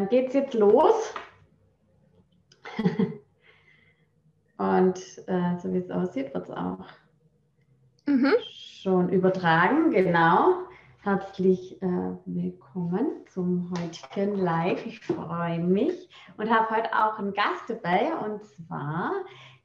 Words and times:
dann 0.00 0.08
geht's 0.08 0.32
jetzt 0.32 0.54
los. 0.54 1.12
Und 4.56 4.98
äh, 5.26 5.58
so 5.58 5.72
wie 5.74 5.78
es 5.78 5.90
aussieht, 5.90 6.32
wird 6.32 6.48
es 6.48 6.50
auch 6.50 6.86
mhm. 8.06 8.32
schon 8.40 9.10
übertragen. 9.10 9.90
Genau. 9.90 10.54
Herzlich 11.02 11.82
äh, 11.82 12.16
willkommen 12.24 13.26
zum 13.28 13.70
heutigen 13.76 14.36
Live. 14.36 14.86
Ich 14.86 15.00
freue 15.00 15.58
mich 15.58 16.08
und 16.36 16.50
habe 16.50 16.76
heute 16.76 16.90
auch 16.94 17.18
einen 17.18 17.32
Gast 17.32 17.68
dabei 17.68 18.12
und 18.24 18.44
zwar 18.44 19.12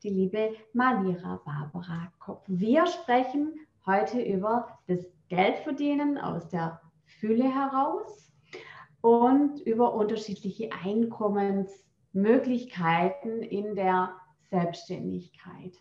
die 0.04 0.10
liebe 0.10 0.54
Malira 0.74 1.42
Barbara 1.46 2.12
Kopp. 2.20 2.44
Wir 2.48 2.86
sprechen 2.88 3.54
heute 3.86 4.22
über 4.22 4.80
das 4.88 5.00
Geldverdienen 5.28 6.18
aus 6.18 6.48
der 6.50 6.82
Fülle 7.06 7.54
heraus 7.54 8.26
und 9.06 9.62
über 9.62 9.94
unterschiedliche 9.94 10.70
Einkommensmöglichkeiten 10.84 13.44
in 13.44 13.76
der 13.76 14.16
Selbstständigkeit. 14.50 15.74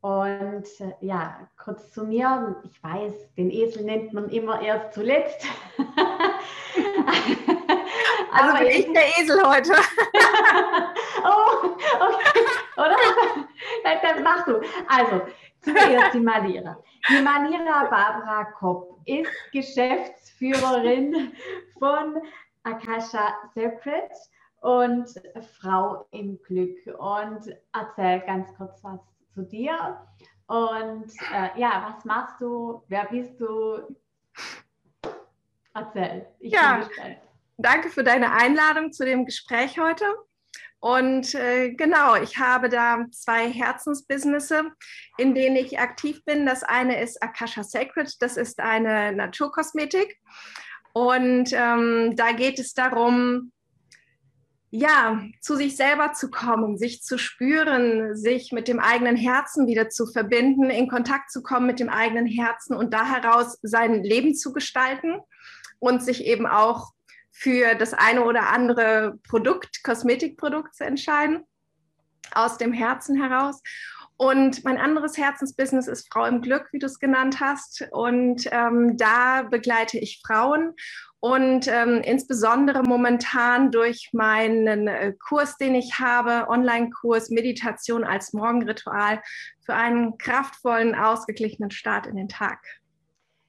Und 0.00 0.64
äh, 0.80 0.94
ja, 1.02 1.46
kurz 1.62 1.92
zu 1.92 2.04
mir. 2.04 2.56
Ich 2.64 2.82
weiß, 2.82 3.34
den 3.36 3.50
Esel 3.50 3.84
nennt 3.84 4.14
man 4.14 4.30
immer 4.30 4.62
erst 4.62 4.94
zuletzt. 4.94 5.46
also 8.32 8.32
Aber 8.32 8.60
bin 8.60 8.68
ich 8.68 8.90
der 8.94 9.08
Esel 9.18 9.46
heute. 9.46 9.72
oh, 11.22 11.66
okay. 12.00 12.40
Oder? 12.78 12.96
Dann, 13.84 13.98
dann 14.02 14.22
machst 14.22 14.48
du. 14.48 14.62
Also, 14.88 15.20
zuerst 15.60 16.14
die 16.14 16.20
Malira. 16.20 16.78
Die 17.10 17.20
Malira 17.20 17.84
Barbara 17.90 18.44
Kopp 18.58 19.02
ist 19.04 19.30
Geschäftsführerin 19.52 21.34
von 21.78 22.22
Akasha 22.64 23.34
Secret 23.54 24.10
und 24.60 25.08
Frau 25.58 26.06
im 26.10 26.40
Glück. 26.42 26.78
Und 26.98 27.56
erzähl 27.72 28.20
ganz 28.20 28.48
kurz 28.56 28.82
was 28.82 29.00
zu 29.32 29.42
dir. 29.42 30.00
Und 30.46 31.12
äh, 31.32 31.58
ja, 31.58 31.94
was 31.94 32.04
machst 32.04 32.40
du? 32.40 32.82
Wer 32.88 33.06
bist 33.06 33.40
du? 33.40 33.96
Erzähl. 35.74 36.26
Ich 36.40 36.52
ja, 36.52 36.76
bin 36.76 36.88
gespannt. 36.88 37.16
Danke 37.56 37.88
für 37.88 38.04
deine 38.04 38.32
Einladung 38.32 38.92
zu 38.92 39.04
dem 39.04 39.24
Gespräch 39.26 39.78
heute. 39.78 40.04
Und 40.80 41.34
äh, 41.34 41.70
genau, 41.70 42.14
ich 42.16 42.38
habe 42.38 42.68
da 42.68 43.06
zwei 43.10 43.50
Herzensbusinesse, 43.50 44.70
in 45.16 45.34
denen 45.34 45.56
ich 45.56 45.78
aktiv 45.78 46.22
bin. 46.26 46.44
Das 46.44 46.62
eine 46.62 47.00
ist 47.00 47.22
Akasha 47.22 47.62
Sacred, 47.62 48.20
das 48.20 48.36
ist 48.36 48.60
eine 48.60 49.12
Naturkosmetik. 49.12 50.20
Und 50.94 51.52
ähm, 51.52 52.14
da 52.14 52.30
geht 52.30 52.60
es 52.60 52.72
darum, 52.72 53.50
ja, 54.70 55.20
zu 55.40 55.56
sich 55.56 55.76
selber 55.76 56.12
zu 56.12 56.30
kommen, 56.30 56.78
sich 56.78 57.02
zu 57.02 57.18
spüren, 57.18 58.16
sich 58.16 58.52
mit 58.52 58.68
dem 58.68 58.78
eigenen 58.78 59.16
Herzen 59.16 59.66
wieder 59.66 59.88
zu 59.88 60.06
verbinden, 60.06 60.70
in 60.70 60.88
Kontakt 60.88 61.32
zu 61.32 61.42
kommen 61.42 61.66
mit 61.66 61.80
dem 61.80 61.88
eigenen 61.88 62.26
Herzen 62.26 62.76
und 62.76 62.94
da 62.94 63.04
heraus 63.04 63.58
sein 63.62 64.04
Leben 64.04 64.36
zu 64.36 64.52
gestalten 64.52 65.20
und 65.80 66.02
sich 66.02 66.24
eben 66.24 66.46
auch 66.46 66.92
für 67.32 67.74
das 67.74 67.92
eine 67.92 68.24
oder 68.24 68.50
andere 68.50 69.18
Produkt, 69.28 69.82
Kosmetikprodukt 69.82 70.76
zu 70.76 70.84
entscheiden, 70.84 71.42
aus 72.32 72.56
dem 72.56 72.72
Herzen 72.72 73.20
heraus. 73.20 73.60
Und 74.16 74.64
mein 74.64 74.78
anderes 74.78 75.18
Herzensbusiness 75.18 75.88
ist 75.88 76.12
Frau 76.12 76.24
im 76.24 76.40
Glück, 76.40 76.68
wie 76.72 76.78
du 76.78 76.86
es 76.86 77.00
genannt 77.00 77.40
hast. 77.40 77.86
Und 77.90 78.48
ähm, 78.52 78.96
da 78.96 79.42
begleite 79.42 79.98
ich 79.98 80.22
Frauen 80.24 80.74
und 81.18 81.66
ähm, 81.68 82.02
insbesondere 82.04 82.82
momentan 82.82 83.72
durch 83.72 84.10
meinen 84.12 84.86
äh, 84.86 85.14
Kurs, 85.18 85.56
den 85.56 85.74
ich 85.74 85.98
habe, 85.98 86.48
Online-Kurs 86.48 87.30
Meditation 87.30 88.04
als 88.04 88.34
Morgenritual 88.34 89.22
für 89.64 89.74
einen 89.74 90.18
kraftvollen, 90.18 90.94
ausgeglichenen 90.94 91.70
Start 91.70 92.06
in 92.06 92.16
den 92.16 92.28
Tag. 92.28 92.60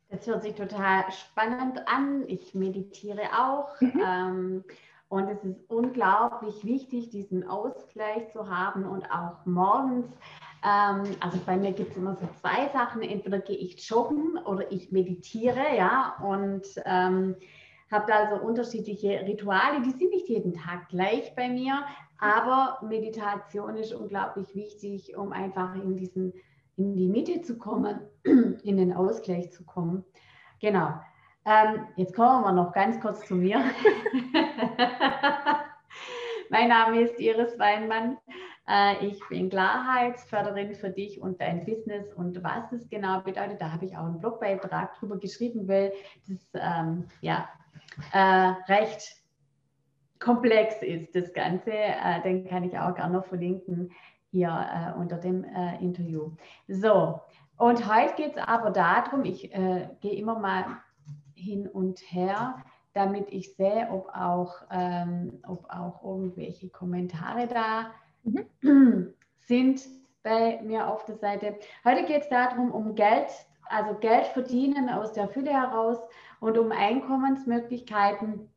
Das 0.10 0.26
hört 0.26 0.44
sich 0.44 0.56
total 0.56 1.04
spannend 1.12 1.88
an. 1.88 2.24
Ich 2.28 2.56
meditiere 2.56 3.24
auch. 3.38 3.80
Mhm. 3.82 4.04
Ähm, 4.06 4.64
und 5.10 5.28
es 5.30 5.44
ist 5.44 5.70
unglaublich 5.70 6.64
wichtig, 6.66 7.10
diesen 7.10 7.48
Ausgleich 7.48 8.32
zu 8.32 8.50
haben 8.50 8.86
und 8.86 9.10
auch 9.12 9.46
morgens. 9.46 10.08
Ähm, 10.64 11.04
also 11.20 11.40
bei 11.46 11.58
mir 11.58 11.74
gibt 11.74 11.92
es 11.92 11.98
immer 11.98 12.16
so 12.16 12.28
zwei 12.42 12.70
Sachen. 12.74 13.02
Entweder 13.02 13.40
gehe 13.40 13.58
ich 13.58 13.88
joggen 13.88 14.38
oder 14.46 14.72
ich 14.72 14.92
meditiere, 14.92 15.76
ja. 15.78 16.16
Und 16.24 16.66
ähm, 16.86 17.36
habe 17.92 18.06
da 18.08 18.26
also 18.26 18.44
unterschiedliche 18.44 19.22
Rituale, 19.22 19.82
die 19.84 19.92
sind 19.92 20.10
nicht 20.10 20.28
jeden 20.28 20.54
Tag 20.54 20.90
gleich 20.90 21.36
bei 21.36 21.50
mir, 21.50 21.84
aber 22.18 22.80
Meditation 22.86 23.76
ist 23.78 23.94
unglaublich 23.94 24.56
wichtig, 24.56 25.16
um 25.16 25.32
einfach 25.32 25.76
in 25.76 25.96
diesen 25.96 26.34
in 26.78 26.96
die 26.96 27.08
Mitte 27.08 27.42
zu 27.42 27.58
kommen, 27.58 28.02
in 28.24 28.78
den 28.78 28.94
Ausgleich 28.94 29.52
zu 29.52 29.64
kommen. 29.64 30.04
Genau. 30.60 30.94
Ähm, 31.48 31.86
jetzt 31.96 32.16
kommen 32.16 32.44
wir 32.44 32.52
noch 32.54 32.74
ganz 32.74 33.00
kurz 33.00 33.24
zu 33.28 33.36
mir. 33.36 33.60
mein 36.50 36.70
Name 36.70 37.02
ist 37.02 37.20
Iris 37.20 37.60
Weinmann. 37.60 38.18
Äh, 38.68 39.06
ich 39.06 39.20
bin 39.30 39.52
Klarheitsförderin 39.52 40.74
für 40.74 40.90
dich 40.90 41.22
und 41.22 41.40
dein 41.40 41.64
Business 41.64 42.12
und 42.16 42.44
was 42.44 42.72
das 42.72 42.90
genau 42.90 43.22
bedeutet. 43.22 43.62
Da 43.62 43.72
habe 43.72 43.86
ich 43.86 43.96
auch 43.96 44.06
einen 44.06 44.20
Blogbeitrag 44.20 44.98
drüber 44.98 45.18
geschrieben, 45.18 45.68
weil 45.68 45.94
das 46.28 46.40
ähm, 46.56 47.06
ja 47.22 47.48
äh, 48.12 48.54
recht 48.72 49.18
komplex 50.18 50.82
ist, 50.82 51.14
das 51.14 51.32
Ganze. 51.32 51.72
Äh, 51.72 52.24
den 52.24 52.48
kann 52.48 52.64
ich 52.64 52.76
auch 52.80 52.96
gerne 52.96 53.18
noch 53.18 53.26
verlinken 53.26 53.92
hier 54.32 54.50
äh, 54.50 55.00
unter 55.00 55.18
dem 55.18 55.44
äh, 55.44 55.78
Interview. 55.78 56.32
So, 56.68 57.22
und 57.58 57.88
heute 57.88 58.16
geht 58.16 58.36
es 58.36 58.44
aber 58.44 58.72
darum, 58.72 59.24
ich 59.24 59.50
gehe 60.02 60.16
immer 60.16 60.38
mal 60.38 60.66
hin 61.36 61.68
und 61.68 62.00
her, 62.00 62.64
damit 62.94 63.32
ich 63.32 63.56
sehe, 63.56 63.90
ob 63.92 64.10
auch, 64.16 64.64
ähm, 64.72 65.40
ob 65.48 65.70
auch 65.70 66.04
irgendwelche 66.04 66.70
Kommentare 66.70 67.48
da 67.48 67.92
mhm. 68.24 69.14
sind 69.40 69.82
bei 70.24 70.60
mir 70.64 70.88
auf 70.88 71.06
der 71.06 71.18
Seite. 71.18 71.60
Heute 71.84 72.06
geht 72.06 72.24
es 72.24 72.30
darum, 72.30 72.72
um 72.72 72.96
Geld, 72.96 73.28
also 73.70 73.94
Geld 74.00 74.28
verdienen 74.28 74.90
aus 74.90 75.14
der 75.14 75.28
Fülle 75.28 75.52
heraus 75.52 76.00
und 76.40 76.58
um 76.58 76.72
Einkommensmöglichkeiten. 76.72 78.50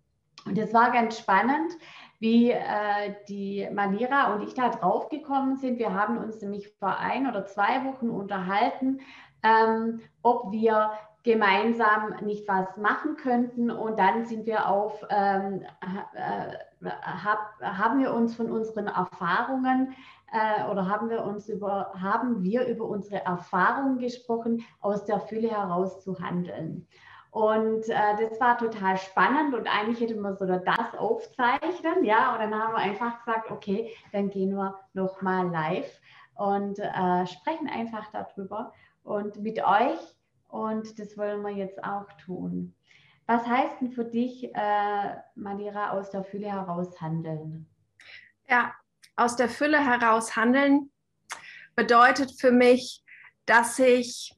Und 0.47 0.57
das 0.57 0.73
war 0.73 0.93
ganz 0.93 1.19
spannend, 1.19 1.73
wie 2.21 2.51
äh, 2.51 3.15
die 3.29 3.69
Manira 3.73 4.35
und 4.35 4.43
ich 4.43 4.55
da 4.55 4.71
drauf 4.71 5.09
gekommen 5.09 5.57
sind. 5.57 5.79
Wir 5.79 5.95
haben 5.95 6.19
uns 6.19 6.41
nämlich 6.41 6.69
vor 6.79 6.97
ein 6.99 7.29
oder 7.29 7.45
zwei 7.47 7.85
Wochen 7.85 8.09
unterhalten, 8.09 9.01
ähm, 9.43 10.01
ob 10.23 10.51
wir 10.53 10.93
gemeinsam 11.25 12.15
nicht 12.23 12.47
was 12.49 12.77
machen 12.77 13.17
könnten. 13.17 13.71
Und 13.71 13.99
dann 13.99 14.25
sind 14.25 14.47
wir 14.47 14.69
auf, 14.69 15.05
ähm, 15.11 15.63
äh, 16.23 16.91
hab, 16.91 17.61
haben 17.61 18.01
wir 18.01 18.15
uns 18.15 18.37
von 18.37 18.51
unseren 18.51 18.87
Erfahrungen 18.87 19.95
äh, 20.33 20.71
oder 20.71 20.89
haben 20.89 21.11
wir 21.11 21.25
uns 21.25 21.49
über, 21.49 21.93
haben 22.01 22.43
wir 22.43 22.67
über 22.67 22.85
unsere 22.85 23.25
Erfahrungen 23.25 23.99
gesprochen, 23.99 24.65
aus 24.81 25.05
der 25.05 25.21
Fülle 25.21 25.51
heraus 25.51 26.03
zu 26.03 26.19
handeln. 26.21 26.87
Und 27.31 27.89
äh, 27.89 28.17
das 28.19 28.41
war 28.41 28.57
total 28.57 28.97
spannend 28.97 29.55
und 29.55 29.69
eigentlich 29.69 30.01
hätte 30.01 30.19
man 30.19 30.37
sogar 30.37 30.61
das 30.61 30.95
aufzeichnen, 30.97 32.03
ja, 32.05 32.33
und 32.33 32.41
dann 32.41 32.55
haben 32.55 32.73
wir 32.73 32.79
einfach 32.79 33.19
gesagt, 33.19 33.51
okay, 33.51 33.93
dann 34.13 34.31
gehen 34.31 34.57
wir 34.57 34.79
nochmal 34.95 35.47
live 35.49 36.01
und 36.37 36.79
äh, 36.79 37.27
sprechen 37.27 37.69
einfach 37.69 38.11
darüber 38.13 38.73
und 39.03 39.43
mit 39.43 39.59
euch 39.59 40.18
und 40.49 40.99
das 40.99 41.17
wollen 41.17 41.43
wir 41.43 41.53
jetzt 41.53 41.83
auch 41.85 42.11
tun. 42.25 42.75
Was 43.27 43.47
heißt 43.47 43.81
denn 43.81 43.93
für 43.93 44.05
dich, 44.05 44.55
äh, 44.55 45.17
Manira, 45.35 45.91
aus 45.91 46.11
der 46.11 46.25
Fülle 46.25 46.51
heraus 46.51 47.01
handeln? 47.01 47.69
Ja, 48.49 48.75
aus 49.17 49.37
der 49.37 49.49
Fülle 49.49 49.79
heraus 49.79 50.35
handeln 50.35 50.91
bedeutet 51.77 52.41
für 52.41 52.51
mich, 52.51 53.05
dass 53.45 53.79
ich 53.79 54.35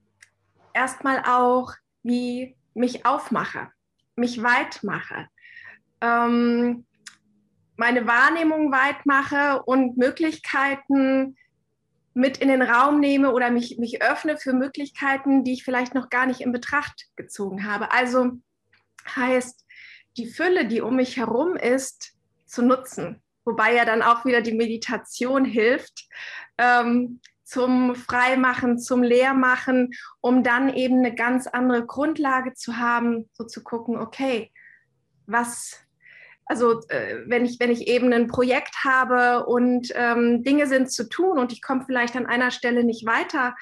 erstmal 0.75 1.23
auch 1.25 1.73
wie 2.03 2.57
mich 2.75 3.07
aufmache, 3.07 3.71
mich 4.17 4.43
weit 4.43 4.83
mache, 4.83 5.29
ähm, 6.01 6.87
meine 7.77 8.07
Wahrnehmung 8.07 8.73
weit 8.73 9.07
mache 9.07 9.63
und 9.63 9.97
Möglichkeiten 9.97 11.37
mit 12.13 12.39
in 12.39 12.49
den 12.49 12.63
Raum 12.63 13.01
nehme 13.01 13.33
oder 13.33 13.51
mich, 13.51 13.79
mich 13.79 14.03
öffne 14.03 14.37
für 14.37 14.53
Möglichkeiten, 14.53 15.45
die 15.45 15.53
ich 15.53 15.65
vielleicht 15.65 15.95
noch 15.95 16.11
gar 16.11 16.27
nicht 16.27 16.41
in 16.41 16.53
Betracht 16.53 17.07
gezogen 17.17 17.65
habe. 17.67 17.93
Also 17.93 18.33
heißt, 19.15 19.65
die 20.17 20.27
Fülle, 20.27 20.67
die 20.67 20.81
um 20.81 20.97
mich 20.97 21.17
herum 21.17 21.57
ist, 21.57 22.15
zu 22.47 22.63
nutzen. 22.63 23.23
Wobei 23.45 23.75
ja 23.75 23.85
dann 23.85 24.03
auch 24.03 24.25
wieder 24.25 24.43
die 24.43 24.55
Meditation 24.55 25.45
hilft, 25.45 26.09
ähm, 26.59 27.21
zum 27.45 27.97
Freimachen, 27.97 28.79
zum 28.79 29.03
Leermachen, 29.03 29.91
um 30.21 30.45
dann 30.45 30.73
eben 30.73 30.99
eine 30.99 31.15
ganz 31.15 31.47
andere 31.47 31.85
Grundlage 31.85 32.55
zu 32.55 32.77
haben, 32.77 33.29
so 33.33 33.45
zu 33.45 33.65
gucken, 33.65 33.99
okay, 33.99 34.53
was, 35.27 35.81
Also 36.51 36.81
äh, 36.89 37.23
wenn, 37.27 37.45
ich, 37.45 37.61
wenn 37.61 37.71
ich 37.71 37.87
eben 37.87 38.13
ein 38.13 38.27
Projekt 38.27 38.83
habe 38.83 39.47
und 39.47 39.93
ähm, 39.95 40.43
Dinge 40.43 40.67
sind 40.67 40.91
zu 40.91 41.09
tun 41.09 41.39
und 41.39 41.53
ich 41.53 41.63
komme 41.63 41.85
vielleicht 41.87 42.17
an 42.17 42.27
einer 42.27 42.51
Stelle 42.51 42.83
nicht 42.83 43.07
weiter, 43.07 43.55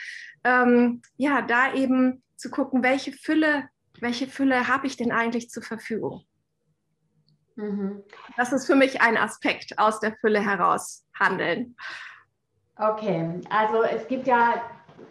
ähm, 0.43 1.03
ja, 1.19 1.43
da 1.43 1.75
eben 1.75 2.23
zu 2.37 2.49
gucken, 2.49 2.83
welche 2.83 3.13
Fülle, 3.13 3.69
welche 4.01 4.27
Fülle 4.27 4.69
habe 4.69 4.87
ich 4.87 4.97
denn 4.97 5.13
eigentlich 5.13 5.51
zur 5.51 5.63
Verfügung? 5.63 6.23
Mhm. 7.57 8.05
Das 8.39 8.55
ist 8.55 8.65
für 8.65 8.75
mich 8.75 9.03
ein 9.03 9.19
Aspekt 9.19 9.79
aus 9.79 10.01
der 10.01 10.17
Fülle 10.17 10.41
heraus 10.41 11.05
handeln. 11.13 11.77
Okay, 12.77 13.43
also 13.51 13.83
es 13.83 14.09
gibt 14.09 14.27
ja 14.27 14.63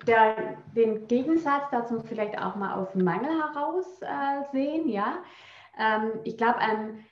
der, 0.08 0.58
den 0.76 1.08
Gegensatz, 1.08 1.66
dazu 1.70 2.00
vielleicht 2.00 2.40
auch 2.42 2.56
mal 2.56 2.74
aus 2.74 2.92
dem 2.94 3.04
Mangel 3.04 3.30
heraus 3.30 3.86
äh, 4.02 4.52
sehen, 4.52 4.90
ja. 4.90 5.20
Ähm, 5.78 6.14
ich 6.24 6.38
glaube, 6.38 6.58
ähm, 6.60 7.04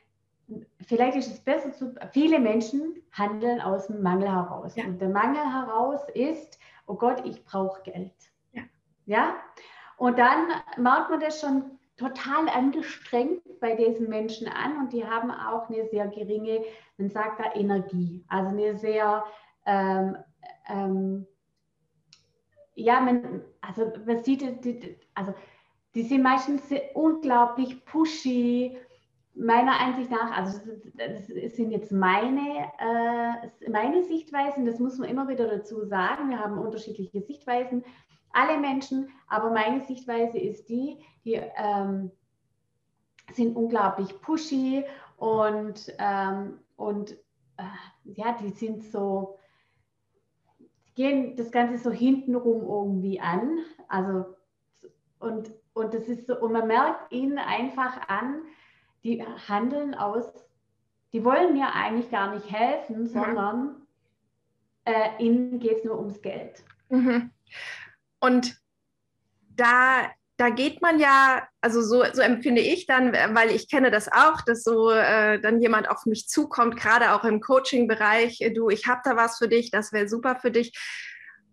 vielleicht 0.86 1.18
ist 1.18 1.32
es 1.32 1.40
besser 1.40 1.74
zu, 1.74 1.96
viele 2.12 2.40
Menschen 2.40 3.02
handeln 3.12 3.62
aus 3.62 3.88
dem 3.88 4.02
Mangel 4.02 4.32
heraus. 4.32 4.76
Ja. 4.76 4.86
Und 4.86 5.00
der 5.00 5.10
Mangel 5.10 5.44
heraus 5.44 6.02
ist, 6.14 6.60
oh 6.88 6.96
Gott, 6.96 7.26
ich 7.26 7.44
brauche 7.44 7.82
Geld. 7.84 8.14
Ja. 8.54 8.64
ja. 9.06 9.36
Und 9.98 10.20
dann 10.20 10.48
macht 10.78 11.10
man 11.10 11.20
das 11.20 11.40
schon 11.40 11.80
total 11.98 12.50
angestrengt 12.50 13.42
bei 13.62 13.76
diesen 13.76 14.10
Menschen 14.10 14.48
an 14.48 14.78
und 14.80 14.92
die 14.92 15.06
haben 15.06 15.32
auch 15.32 15.70
eine 15.70 15.88
sehr 15.88 16.08
geringe, 16.08 16.64
man 16.98 17.10
sagt 17.10 17.40
da 17.40 17.56
Energie, 17.56 18.24
also 18.28 18.50
eine 18.50 18.78
sehr, 18.78 19.24
ähm, 19.66 20.18
ähm, 20.68 21.26
ja, 22.76 23.00
man, 23.00 23.42
also 23.62 23.94
man 24.06 24.22
sieht, 24.24 24.44
also 25.14 25.34
die 25.96 26.04
sind 26.04 26.24
meistens 26.24 26.64
unglaublich 26.94 27.86
pushy, 27.86 28.78
meiner 29.36 29.80
Ansicht 29.80 30.10
nach, 30.12 30.32
also 30.32 30.60
das, 30.96 31.28
sind 31.28 31.72
jetzt 31.72 31.92
meine, 31.92 32.72
äh, 32.80 33.70
meine 33.70 34.04
Sichtweisen, 34.04 34.66
das 34.66 34.80
muss 34.80 34.98
man 34.98 35.10
immer 35.10 35.28
wieder 35.28 35.48
dazu 35.48 35.86
sagen, 35.86 36.30
wir 36.30 36.40
haben 36.40 36.58
unterschiedliche 36.58 37.22
Sichtweisen, 37.22 37.84
alle 38.32 38.60
Menschen, 38.60 39.10
aber 39.28 39.52
meine 39.52 39.82
Sichtweise 39.82 40.38
ist 40.38 40.70
die, 40.70 41.00
die 41.24 41.42
ähm, 41.58 42.12
sind 43.34 43.56
unglaublich 43.56 44.22
pushy 44.22 44.84
und, 45.18 45.94
ähm, 46.00 46.60
und 46.76 47.12
äh, 47.58 47.64
ja, 48.04 48.38
die 48.42 48.50
sind 48.50 48.84
so, 48.84 49.38
gehen 50.96 51.36
das 51.36 51.52
Ganze 51.52 51.78
so 51.78 51.92
hintenrum 51.92 52.62
irgendwie 52.64 53.20
an. 53.20 53.60
Also 53.88 54.26
und, 55.20 55.52
und 55.74 55.94
das 55.94 56.04
ist 56.04 56.28
so, 56.28 56.38
und 56.40 56.52
man 56.52 56.68
merkt 56.68 57.12
ihnen 57.12 57.38
einfach 57.38 58.08
an, 58.08 58.42
die 59.06 59.24
handeln 59.48 59.94
aus, 59.94 60.26
die 61.14 61.24
wollen 61.24 61.54
mir 61.54 61.74
eigentlich 61.74 62.10
gar 62.10 62.34
nicht 62.34 62.52
helfen, 62.52 63.04
mhm. 63.04 63.08
sondern 63.08 63.88
äh, 64.84 65.10
ihnen 65.20 65.60
geht 65.60 65.78
es 65.78 65.84
nur 65.86 66.00
ums 66.00 66.22
Geld. 66.22 66.64
Mhm. 66.90 67.30
Und 68.20 68.58
da, 69.56 70.10
da 70.38 70.50
geht 70.50 70.82
man 70.82 71.00
ja, 71.00 71.48
also 71.62 71.82
so, 71.82 72.04
so 72.14 72.22
empfinde 72.22 72.62
ich 72.62 72.88
dann, 72.88 73.14
weil 73.14 73.52
ich 73.52 73.70
kenne 73.70 73.92
das 73.92 74.12
auch, 74.12 74.42
dass 74.42 74.64
so 74.64 74.90
äh, 74.90 75.40
dann 75.40 75.62
jemand 75.62 75.88
auf 75.88 76.06
mich 76.08 76.28
zukommt, 76.28 76.76
gerade 76.76 77.14
auch 77.14 77.24
im 77.24 77.42
Coaching-Bereich, 77.42 78.40
du, 78.56 78.70
ich 78.70 78.88
habe 78.88 79.02
da 79.04 79.16
was 79.16 79.38
für 79.38 79.48
dich, 79.48 79.70
das 79.70 79.94
wäre 79.94 80.10
super 80.10 80.36
für 80.36 80.52
dich. 80.52 80.74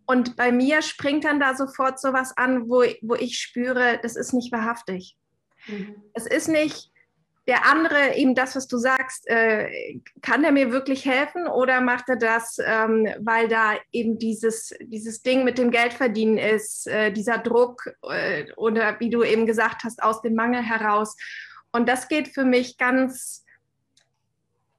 Und 0.06 0.36
bei 0.36 0.52
mir 0.52 0.80
springt 0.80 1.24
dann 1.24 1.38
da 1.38 1.54
sofort 1.54 2.00
sowas 2.00 2.34
an, 2.36 2.70
wo, 2.70 2.82
wo 3.02 3.14
ich 3.14 3.38
spüre, 3.38 4.00
das 4.02 4.16
ist 4.16 4.32
nicht 4.32 4.50
wahrhaftig. 4.52 5.18
Mhm. 5.66 6.02
Es 6.14 6.26
ist 6.26 6.48
nicht, 6.48 6.91
der 7.48 7.66
andere 7.66 8.14
eben 8.14 8.34
das, 8.34 8.54
was 8.54 8.68
du 8.68 8.76
sagst, 8.76 9.28
äh, 9.28 10.00
kann 10.20 10.44
er 10.44 10.52
mir 10.52 10.70
wirklich 10.70 11.04
helfen 11.04 11.48
oder 11.48 11.80
macht 11.80 12.08
er 12.08 12.16
das, 12.16 12.58
ähm, 12.64 13.08
weil 13.18 13.48
da 13.48 13.74
eben 13.90 14.18
dieses, 14.18 14.72
dieses 14.80 15.22
Ding 15.22 15.42
mit 15.44 15.58
dem 15.58 15.72
Geldverdienen 15.72 16.38
ist, 16.38 16.86
äh, 16.86 17.10
dieser 17.10 17.38
Druck 17.38 17.90
äh, 18.08 18.52
oder 18.56 19.00
wie 19.00 19.10
du 19.10 19.24
eben 19.24 19.46
gesagt 19.46 19.82
hast, 19.82 20.02
aus 20.02 20.22
dem 20.22 20.34
Mangel 20.34 20.62
heraus. 20.62 21.16
Und 21.72 21.88
das 21.88 22.06
geht 22.06 22.28
für 22.28 22.44
mich 22.44 22.78
ganz, 22.78 23.44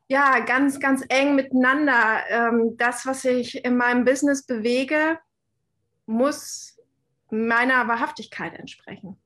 ja, 0.08 0.40
ganz, 0.40 0.80
ganz 0.80 1.04
eng 1.10 1.36
miteinander. 1.36 2.24
Ähm, 2.30 2.78
das, 2.78 3.06
was 3.06 3.26
ich 3.26 3.66
in 3.66 3.76
meinem 3.76 4.06
Business 4.06 4.46
bewege, 4.46 5.20
muss 6.06 6.80
meiner 7.30 7.88
Wahrhaftigkeit 7.90 8.58
entsprechen. 8.58 9.18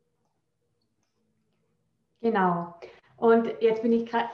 Genau. 2.22 2.80
Und 3.18 3.50
jetzt 3.62 3.82
bin 3.82 3.92
ich 3.92 4.10
gerade. 4.10 4.30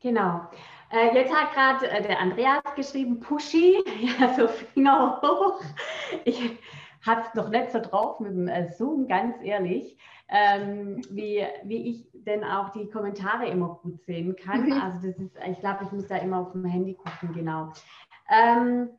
Genau. 0.00 0.42
Äh, 0.90 1.14
jetzt 1.14 1.34
hat 1.34 1.52
gerade 1.52 1.90
äh, 1.90 2.02
der 2.02 2.20
Andreas 2.20 2.62
geschrieben, 2.74 3.20
Pushy, 3.20 3.78
ja, 4.20 4.34
so 4.34 4.48
Finger 4.48 5.20
hoch. 5.22 5.60
Ich 6.24 6.58
habe 7.06 7.22
es 7.22 7.34
noch 7.34 7.48
nicht 7.48 7.72
so 7.72 7.80
drauf 7.80 8.20
mit 8.20 8.32
dem 8.32 8.48
äh, 8.48 8.68
Zoom, 8.72 9.06
ganz 9.06 9.36
ehrlich, 9.42 9.98
ähm, 10.28 11.02
wie, 11.10 11.44
wie 11.64 11.90
ich 11.90 12.08
denn 12.12 12.44
auch 12.44 12.70
die 12.70 12.88
Kommentare 12.88 13.46
immer 13.48 13.80
gut 13.82 14.02
sehen 14.04 14.36
kann. 14.36 14.66
Mhm. 14.66 14.72
Also 14.72 15.08
das 15.08 15.18
ist, 15.18 15.36
ich 15.46 15.60
glaube, 15.60 15.84
ich 15.84 15.92
muss 15.92 16.06
da 16.06 16.16
immer 16.16 16.40
auf 16.40 16.52
dem 16.52 16.64
Handy 16.64 16.94
gucken, 16.94 17.34
genau. 17.34 17.72
Ähm, 18.30 18.90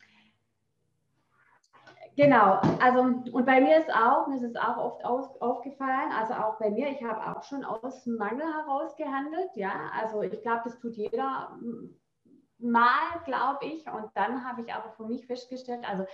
Genau, 2.20 2.60
also 2.82 3.00
und 3.32 3.46
bei 3.46 3.62
mir 3.62 3.78
ist 3.78 3.90
auch, 3.96 4.28
mir 4.28 4.36
ist 4.36 4.44
es 4.44 4.58
auch 4.58 4.76
oft 4.76 5.06
auf, 5.06 5.42
aufgefallen, 5.42 6.12
also 6.12 6.34
auch 6.34 6.60
bei 6.60 6.70
mir, 6.70 6.90
ich 6.90 7.02
habe 7.02 7.26
auch 7.26 7.44
schon 7.44 7.64
aus 7.64 8.06
Mangel 8.08 8.46
heraus 8.46 8.94
gehandelt, 8.98 9.50
ja, 9.56 9.90
also 9.98 10.22
ich 10.22 10.42
glaube, 10.42 10.64
das 10.66 10.78
tut 10.80 10.98
jeder 10.98 11.58
mal, 12.58 13.22
glaube 13.24 13.68
ich, 13.68 13.90
und 13.90 14.12
dann 14.16 14.46
habe 14.46 14.64
ich 14.64 14.74
aber 14.74 14.92
für 14.98 15.06
mich 15.06 15.28
festgestellt, 15.28 15.90
also 15.90 16.06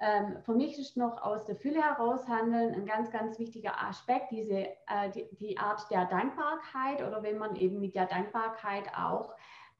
ähm, 0.00 0.38
für 0.42 0.54
mich 0.54 0.76
ist 0.80 0.96
noch 0.96 1.22
aus 1.22 1.44
der 1.44 1.54
Fülle 1.54 1.80
heraus 1.80 2.26
handeln 2.26 2.74
ein 2.74 2.86
ganz, 2.86 3.12
ganz 3.12 3.38
wichtiger 3.38 3.80
Aspekt, 3.80 4.32
diese, 4.32 4.66
äh, 4.88 5.10
die, 5.14 5.28
die 5.36 5.58
Art 5.58 5.88
der 5.92 6.06
Dankbarkeit 6.06 7.06
oder 7.06 7.22
wenn 7.22 7.38
man 7.38 7.54
eben 7.54 7.78
mit 7.78 7.94
der 7.94 8.06
Dankbarkeit 8.06 8.88
auch 8.96 9.32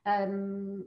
ähm, 0.05 0.87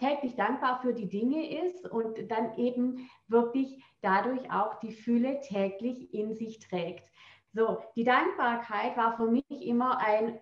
täglich 0.00 0.36
dankbar 0.36 0.80
für 0.82 0.92
die 0.92 1.08
Dinge 1.08 1.64
ist 1.64 1.88
und 1.90 2.30
dann 2.30 2.56
eben 2.56 3.08
wirklich 3.26 3.82
dadurch 4.02 4.50
auch 4.52 4.78
die 4.80 4.92
Fülle 4.92 5.40
täglich 5.40 6.12
in 6.12 6.34
sich 6.34 6.58
trägt. 6.58 7.08
So, 7.52 7.78
die 7.96 8.04
Dankbarkeit 8.04 8.96
war 8.96 9.16
für 9.16 9.26
mich 9.26 9.44
immer 9.48 9.98
ein 9.98 10.40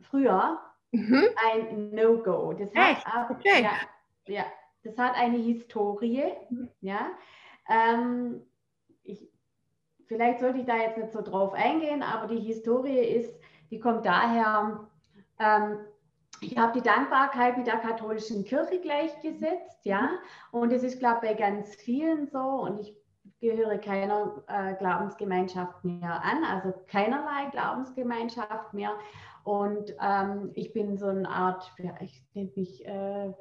früher 0.00 0.58
mhm. 0.92 1.24
ein 1.52 1.90
No-Go. 1.94 2.54
Das 2.54 2.74
hat 2.74 3.30
okay. 3.30 3.62
ja, 3.62 3.72
ja, 4.26 4.44
das 4.82 4.98
hat 4.98 5.14
eine 5.14 5.38
Historie. 5.38 6.24
Mhm. 6.48 6.70
Ja, 6.80 7.10
ähm, 7.68 8.42
ich, 9.04 9.30
vielleicht 10.06 10.40
sollte 10.40 10.58
ich 10.58 10.66
da 10.66 10.76
jetzt 10.76 10.98
nicht 10.98 11.12
so 11.12 11.22
drauf 11.22 11.52
eingehen, 11.52 12.02
aber 12.02 12.26
die 12.26 12.40
Historie 12.40 12.98
ist, 12.98 13.38
die 13.70 13.78
kommt 13.78 14.06
daher. 14.06 14.88
Ähm, 15.38 15.78
ich 16.40 16.56
habe 16.56 16.72
die 16.72 16.82
Dankbarkeit 16.82 17.56
mit 17.58 17.66
der 17.66 17.78
katholischen 17.78 18.44
Kirche 18.44 18.80
gleichgesetzt, 18.80 19.84
ja. 19.84 20.10
Und 20.50 20.72
es 20.72 20.82
ist, 20.82 20.98
glaube 20.98 21.26
ich, 21.26 21.32
bei 21.32 21.34
ganz 21.34 21.74
vielen 21.76 22.26
so. 22.28 22.38
Und 22.38 22.80
ich 22.80 22.94
gehöre 23.40 23.78
keiner 23.78 24.42
äh, 24.48 24.74
Glaubensgemeinschaft 24.74 25.84
mehr 25.84 26.22
an, 26.22 26.44
also 26.44 26.72
keinerlei 26.88 27.50
Glaubensgemeinschaft 27.50 28.72
mehr. 28.74 28.92
Und 29.44 29.94
ähm, 30.02 30.50
ich 30.54 30.72
bin 30.72 30.98
so 30.98 31.06
eine 31.06 31.28
Art, 31.28 31.72
ja, 31.78 31.94
ich 32.00 32.22
nenne 32.34 32.52
mich 32.56 32.84
äh, 32.86 33.32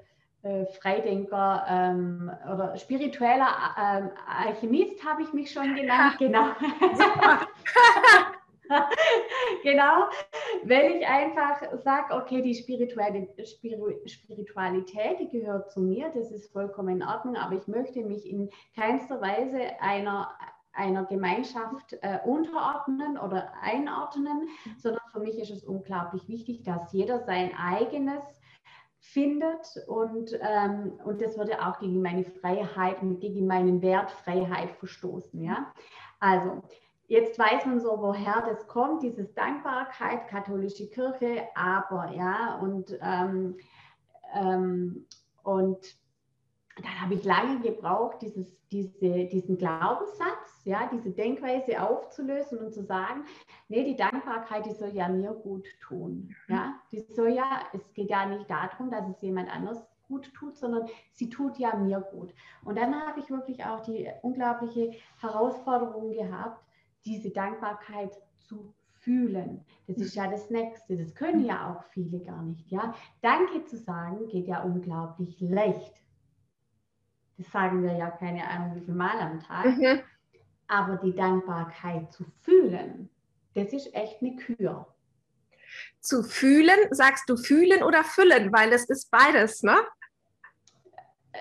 äh, 0.42 0.66
Freidenker 0.82 1.66
ähm, 1.68 2.32
oder 2.52 2.78
spiritueller 2.78 3.50
ähm, 3.78 4.10
Alchemist, 4.26 5.04
habe 5.06 5.24
ich 5.24 5.34
mich 5.34 5.52
schon 5.52 5.76
genannt. 5.76 6.16
Genau. 6.20 6.48
genau, 9.64 10.10
wenn 10.64 10.98
ich 10.98 11.08
einfach 11.08 11.62
sage, 11.84 12.14
okay, 12.14 12.42
die 12.42 12.54
Spiritualität, 12.54 15.20
die 15.20 15.30
gehört 15.30 15.72
zu 15.72 15.82
mir, 15.82 16.12
das 16.14 16.32
ist 16.32 16.52
vollkommen 16.52 17.02
in 17.02 17.08
Ordnung, 17.08 17.36
aber 17.36 17.56
ich 17.56 17.68
möchte 17.68 18.04
mich 18.04 18.30
in 18.30 18.50
keinster 18.76 19.20
Weise 19.22 19.60
einer, 19.80 20.32
einer 20.74 21.06
Gemeinschaft 21.06 21.94
äh, 22.02 22.20
unterordnen 22.26 23.18
oder 23.18 23.54
einordnen, 23.62 24.50
sondern 24.78 25.02
für 25.12 25.20
mich 25.20 25.40
ist 25.40 25.52
es 25.52 25.64
unglaublich 25.64 26.28
wichtig, 26.28 26.64
dass 26.64 26.94
jeder 26.94 27.20
sein 27.20 27.52
eigenes 27.56 28.24
findet 29.00 29.84
und, 29.88 30.38
ähm, 30.42 31.00
und 31.04 31.22
das 31.22 31.38
würde 31.38 31.66
auch 31.66 31.80
gegen 31.80 32.02
meine 32.02 32.26
Freiheit 32.26 33.02
und 33.02 33.20
gegen 33.20 33.48
meinen 33.48 33.82
Wert 33.82 34.12
Freiheit 34.12 34.72
verstoßen. 34.74 35.42
Ja? 35.42 35.74
Also 36.20 36.62
Jetzt 37.10 37.40
weiß 37.40 37.66
man 37.66 37.80
so, 37.80 37.98
woher 38.00 38.44
das 38.48 38.68
kommt, 38.68 39.02
dieses 39.02 39.34
Dankbarkeit, 39.34 40.28
katholische 40.28 40.88
Kirche, 40.92 41.48
aber 41.56 42.12
ja, 42.12 42.60
und, 42.62 42.96
ähm, 43.02 43.58
ähm, 44.36 45.08
und 45.42 45.80
dann 46.76 47.02
habe 47.02 47.16
ich 47.16 47.24
lange 47.24 47.62
gebraucht, 47.62 48.22
dieses, 48.22 48.56
diese, 48.72 49.26
diesen 49.26 49.58
Glaubenssatz, 49.58 50.62
ja, 50.66 50.88
diese 50.94 51.10
Denkweise 51.10 51.82
aufzulösen 51.82 52.60
und 52.60 52.74
zu 52.76 52.84
sagen, 52.84 53.26
nee, 53.70 53.84
die 53.84 53.96
Dankbarkeit, 53.96 54.68
die 54.68 54.74
soll 54.74 54.90
ja 54.90 55.10
mir 55.10 55.34
gut 55.34 55.66
tun. 55.82 56.36
Ja, 56.48 56.76
die 56.92 57.00
soll 57.00 57.30
ja, 57.30 57.64
es 57.74 57.92
geht 57.96 58.12
ja 58.12 58.28
nicht 58.28 58.48
darum, 58.52 58.92
dass 58.92 59.10
es 59.10 59.20
jemand 59.24 59.52
anders 59.52 59.84
gut 60.08 60.32
tut, 60.36 60.58
sondern 60.58 60.88
sie 61.12 61.30
tut 61.30 61.58
ja 61.58 61.76
mir 61.76 62.02
gut. 62.02 62.36
Und 62.64 62.78
dann 62.78 62.94
habe 62.94 63.20
ich 63.20 63.32
wirklich 63.32 63.66
auch 63.66 63.82
die 63.82 64.08
unglaubliche 64.22 64.92
Herausforderung 65.20 66.12
gehabt, 66.12 66.64
diese 67.06 67.32
Dankbarkeit 67.32 68.14
zu 68.38 68.74
fühlen. 69.00 69.66
Das 69.88 69.98
ist 69.98 70.16
ja 70.16 70.30
das 70.30 70.50
Nächste. 70.50 70.98
Das 70.98 71.16
können 71.16 71.46
ja 71.46 71.72
auch 71.72 71.84
viele 71.92 72.20
gar 72.20 72.42
nicht. 72.44 72.70
Ja, 72.70 72.94
Danke 73.22 73.66
zu 73.66 73.78
sagen 73.78 74.28
geht 74.28 74.48
ja 74.48 74.62
unglaublich 74.62 75.40
leicht. 75.40 75.94
Das 77.38 77.50
sagen 77.52 77.84
wir 77.84 77.94
ja 77.94 78.12
keine 78.12 78.46
Ahnung 78.48 78.76
wie 78.76 78.86
viel 78.86 78.94
Mal 78.94 79.18
am 79.20 79.40
Tag. 79.40 79.78
Mhm. 79.78 80.02
Aber 80.68 80.98
die 80.98 81.16
Dankbarkeit 81.16 82.12
zu 82.12 82.26
fühlen, 82.42 83.10
das 83.56 83.74
ist 83.74 83.94
echt 83.96 84.22
eine 84.22 84.36
Kür. 84.36 84.94
Zu 86.00 86.24
fühlen, 86.24 86.78
sagst 86.92 87.30
du 87.30 87.38
fühlen 87.38 87.84
oder 87.84 88.04
füllen, 88.04 88.52
weil 88.52 88.72
es 88.74 88.90
ist 88.90 89.10
beides, 89.10 89.64
ne? 89.64 89.78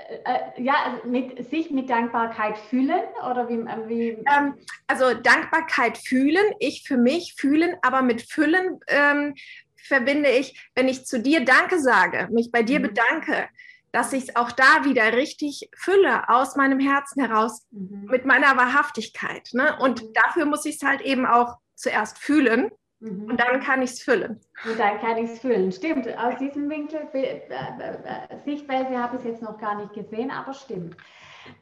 Äh, 0.08 0.16
äh, 0.24 0.62
ja, 0.62 0.74
also 0.84 1.08
mit, 1.08 1.50
sich 1.50 1.70
mit 1.70 1.90
Dankbarkeit 1.90 2.58
fühlen 2.58 3.02
oder 3.28 3.48
wie? 3.48 3.54
Ähm, 3.54 3.88
wie? 3.88 4.08
Ähm, 4.08 4.54
also 4.86 5.14
Dankbarkeit 5.14 5.98
fühlen, 5.98 6.44
ich 6.58 6.84
für 6.86 6.96
mich 6.96 7.34
fühlen, 7.36 7.76
aber 7.82 8.02
mit 8.02 8.22
füllen 8.22 8.80
ähm, 8.88 9.34
verbinde 9.76 10.30
ich, 10.30 10.70
wenn 10.74 10.88
ich 10.88 11.06
zu 11.06 11.20
dir 11.20 11.44
Danke 11.44 11.78
sage, 11.78 12.28
mich 12.30 12.50
bei 12.50 12.62
dir 12.62 12.78
mhm. 12.78 12.84
bedanke, 12.84 13.48
dass 13.92 14.12
ich 14.12 14.24
es 14.24 14.36
auch 14.36 14.52
da 14.52 14.84
wieder 14.84 15.14
richtig 15.14 15.70
fülle 15.74 16.28
aus 16.28 16.56
meinem 16.56 16.78
Herzen 16.78 17.24
heraus 17.24 17.66
mhm. 17.70 18.06
mit 18.10 18.26
meiner 18.26 18.56
Wahrhaftigkeit. 18.56 19.48
Ne? 19.52 19.76
Und 19.80 20.02
mhm. 20.02 20.12
dafür 20.12 20.44
muss 20.44 20.64
ich 20.66 20.76
es 20.76 20.82
halt 20.82 21.00
eben 21.00 21.26
auch 21.26 21.56
zuerst 21.74 22.18
fühlen 22.18 22.70
Mhm. 23.00 23.30
Und 23.30 23.40
dann 23.40 23.60
kann 23.60 23.82
ich 23.82 23.90
es 23.90 24.02
füllen. 24.02 24.40
Und 24.64 24.78
dann 24.78 24.98
kann 24.98 25.18
ich 25.18 25.30
es 25.30 25.38
füllen. 25.38 25.70
Stimmt, 25.70 26.08
aus 26.18 26.36
diesem 26.38 26.68
Winkel, 26.68 27.08
äh, 27.12 27.48
äh, 27.48 28.38
Sichtweise 28.44 28.98
habe 28.98 29.16
ich 29.16 29.22
es 29.22 29.28
jetzt 29.28 29.42
noch 29.42 29.58
gar 29.58 29.76
nicht 29.76 29.92
gesehen, 29.92 30.30
aber 30.30 30.52
stimmt. 30.52 30.96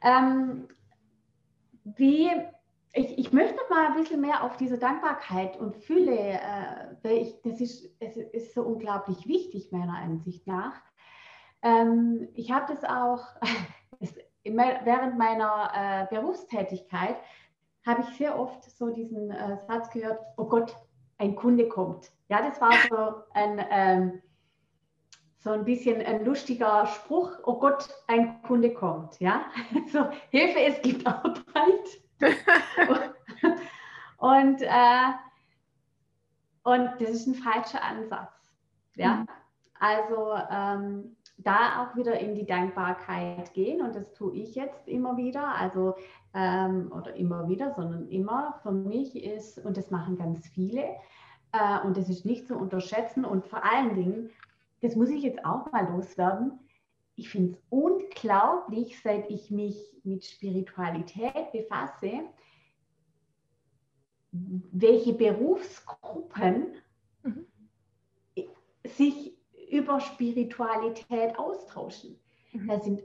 Ähm, 0.01 0.67
wie, 1.83 2.31
ich, 2.93 3.17
ich 3.17 3.31
möchte 3.31 3.55
noch 3.55 3.69
mal 3.69 3.87
ein 3.87 3.95
bisschen 3.95 4.21
mehr 4.21 4.43
auf 4.43 4.57
diese 4.57 4.77
Dankbarkeit 4.77 5.57
und 5.57 5.77
Fülle, 5.77 6.39
äh, 7.03 7.13
ich, 7.13 7.39
das 7.43 7.61
ist, 7.61 7.95
es 7.99 8.17
ist 8.17 8.53
so 8.53 8.63
unglaublich 8.63 9.27
wichtig, 9.27 9.71
meiner 9.71 9.97
Ansicht 9.97 10.47
nach. 10.47 10.81
Ähm, 11.61 12.29
ich 12.33 12.51
habe 12.51 12.73
das 12.73 12.83
auch 12.83 13.23
während 14.43 15.17
meiner 15.17 15.71
äh, 15.75 16.15
Berufstätigkeit, 16.15 17.17
habe 17.85 18.01
ich 18.01 18.17
sehr 18.17 18.37
oft 18.37 18.63
so 18.63 18.89
diesen 18.89 19.31
äh, 19.31 19.57
Satz 19.67 19.89
gehört, 19.91 20.19
oh 20.35 20.45
Gott, 20.45 20.75
ein 21.17 21.35
Kunde 21.35 21.67
kommt. 21.67 22.11
Ja, 22.29 22.41
das 22.41 22.61
war 22.61 22.71
so 22.89 23.23
ein, 23.33 23.65
ähm, 23.69 24.21
so 25.39 25.51
ein 25.51 25.65
bisschen 25.65 26.05
ein 26.05 26.25
lustiger 26.25 26.85
Spruch, 26.87 27.31
oh 27.43 27.59
Gott, 27.59 27.89
ein 28.07 28.41
Kunde 28.43 28.73
kommt. 28.73 29.19
Ja, 29.19 29.45
so 29.91 30.09
Hilfe, 30.29 30.59
es 30.59 30.81
gibt 30.81 31.05
Arbeit. 31.05 31.45
und, 34.17 34.61
äh, 34.61 35.11
und 36.63 36.89
das 36.99 37.09
ist 37.09 37.27
ein 37.27 37.35
falscher 37.35 37.83
Ansatz. 37.83 38.33
Ja, 38.95 39.17
mhm. 39.17 39.27
also 39.79 40.33
ähm, 40.49 41.16
da 41.37 41.83
auch 41.83 41.95
wieder 41.95 42.19
in 42.19 42.35
die 42.35 42.45
Dankbarkeit 42.45 43.53
gehen 43.53 43.81
und 43.81 43.95
das 43.95 44.11
tue 44.13 44.35
ich 44.35 44.55
jetzt 44.55 44.87
immer 44.87 45.17
wieder. 45.17 45.55
Also 45.55 45.95
ähm, 46.33 46.91
oder 46.91 47.15
immer 47.15 47.47
wieder, 47.49 47.73
sondern 47.73 48.07
immer 48.09 48.59
für 48.61 48.71
mich 48.71 49.15
ist, 49.15 49.57
und 49.65 49.77
das 49.77 49.89
machen 49.89 50.17
ganz 50.17 50.47
viele, 50.47 50.83
äh, 51.51 51.79
und 51.83 51.97
das 51.97 52.09
ist 52.09 52.25
nicht 52.25 52.47
zu 52.47 52.55
unterschätzen 52.55 53.25
und 53.25 53.45
vor 53.47 53.63
allen 53.63 53.95
Dingen, 53.95 54.29
das 54.81 54.95
muss 54.95 55.09
ich 55.09 55.23
jetzt 55.23 55.43
auch 55.45 55.71
mal 55.71 55.89
loswerden, 55.89 56.59
ich 57.15 57.29
finde 57.29 57.53
es 57.53 57.59
unglaublich, 57.69 59.01
seit 59.01 59.29
ich 59.31 59.49
mich 59.49 59.99
mit 60.03 60.23
Spiritualität 60.23 61.51
befasse, 61.51 62.11
welche 64.31 65.13
Berufsgruppen 65.13 66.75
mhm. 67.23 67.47
sich 68.83 69.36
über 69.69 69.99
Spiritualität 69.99 71.37
austauschen. 71.37 72.19
Mhm. 72.53 72.67
Da, 72.67 72.79
sind, 72.79 73.03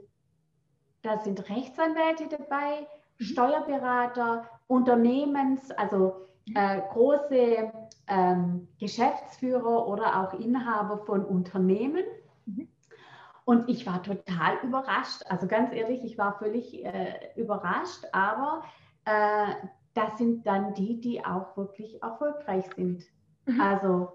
da 1.01 1.19
sind 1.19 1.49
Rechtsanwälte 1.49 2.27
dabei, 2.29 2.87
Steuerberater, 3.17 4.49
Unternehmens, 4.67 5.71
also 5.71 6.27
äh, 6.55 6.81
große 6.91 7.71
ähm, 8.07 8.67
Geschäftsführer 8.79 9.87
oder 9.87 10.21
auch 10.21 10.39
Inhaber 10.39 10.97
von 11.05 11.23
Unternehmen. 11.23 12.03
Mhm. 12.45 12.67
Und 13.45 13.69
ich 13.69 13.85
war 13.85 14.01
total 14.01 14.57
überrascht. 14.63 15.23
Also 15.27 15.47
ganz 15.47 15.73
ehrlich, 15.73 16.03
ich 16.03 16.17
war 16.17 16.37
völlig 16.37 16.85
äh, 16.85 17.31
überrascht, 17.35 18.05
aber 18.13 18.63
äh, 19.05 19.53
das 19.93 20.17
sind 20.17 20.47
dann 20.47 20.73
die, 20.73 20.99
die 20.99 21.23
auch 21.23 21.55
wirklich 21.57 22.01
erfolgreich 22.01 22.65
sind. 22.75 23.03
Mhm. 23.45 23.61
Also 23.61 24.13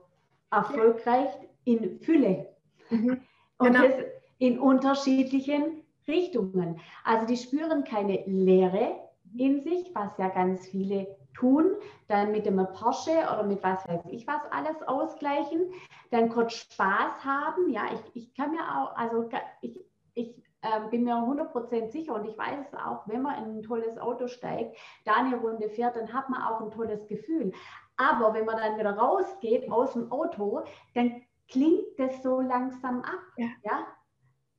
erfolgreich 0.50 1.28
in 1.64 2.00
Fülle. 2.00 2.48
Mhm. 2.90 3.20
Und 3.58 3.72
genau. 3.72 3.82
das 3.82 3.94
in 4.38 4.58
unterschiedlichen 4.58 5.82
Richtungen. 6.06 6.80
Also 7.04 7.26
die 7.26 7.36
spüren 7.36 7.84
keine 7.84 8.24
Leere 8.26 8.96
in 9.36 9.60
sich, 9.60 9.94
was 9.94 10.16
ja 10.16 10.28
ganz 10.28 10.66
viele 10.68 11.16
tun, 11.34 11.76
dann 12.08 12.32
mit 12.32 12.46
dem 12.46 12.56
Porsche 12.72 13.10
oder 13.10 13.42
mit 13.44 13.62
was 13.62 13.86
weiß 13.86 14.00
ich 14.10 14.26
was 14.26 14.40
alles 14.50 14.82
ausgleichen, 14.86 15.72
dann 16.10 16.30
kurz 16.30 16.54
Spaß 16.54 17.24
haben. 17.24 17.70
Ja, 17.70 17.82
ich, 17.92 18.22
ich 18.22 18.34
kann 18.34 18.52
mir 18.52 18.62
auch, 18.62 18.96
also 18.96 19.28
ich, 19.60 19.78
ich 20.14 20.42
äh, 20.62 20.88
bin 20.90 21.04
mir 21.04 21.14
100% 21.14 21.90
sicher 21.90 22.14
und 22.14 22.24
ich 22.26 22.36
weiß 22.36 22.66
es 22.66 22.78
auch, 22.78 23.06
wenn 23.06 23.22
man 23.22 23.44
in 23.44 23.58
ein 23.58 23.62
tolles 23.62 23.98
Auto 23.98 24.26
steigt, 24.26 24.76
da 25.04 25.14
eine 25.14 25.36
Runde 25.36 25.68
fährt, 25.68 25.96
dann 25.96 26.12
hat 26.12 26.28
man 26.30 26.42
auch 26.42 26.60
ein 26.60 26.70
tolles 26.70 27.06
Gefühl. 27.06 27.52
Aber 27.96 28.34
wenn 28.34 28.44
man 28.44 28.56
dann 28.56 28.78
wieder 28.78 28.96
rausgeht 28.96 29.70
aus 29.70 29.92
dem 29.92 30.10
Auto, 30.10 30.62
dann 30.94 31.22
klingt 31.48 31.98
das 31.98 32.22
so 32.22 32.40
langsam 32.40 33.00
ab. 33.02 33.20
Ja. 33.36 33.48
ja? 33.64 33.86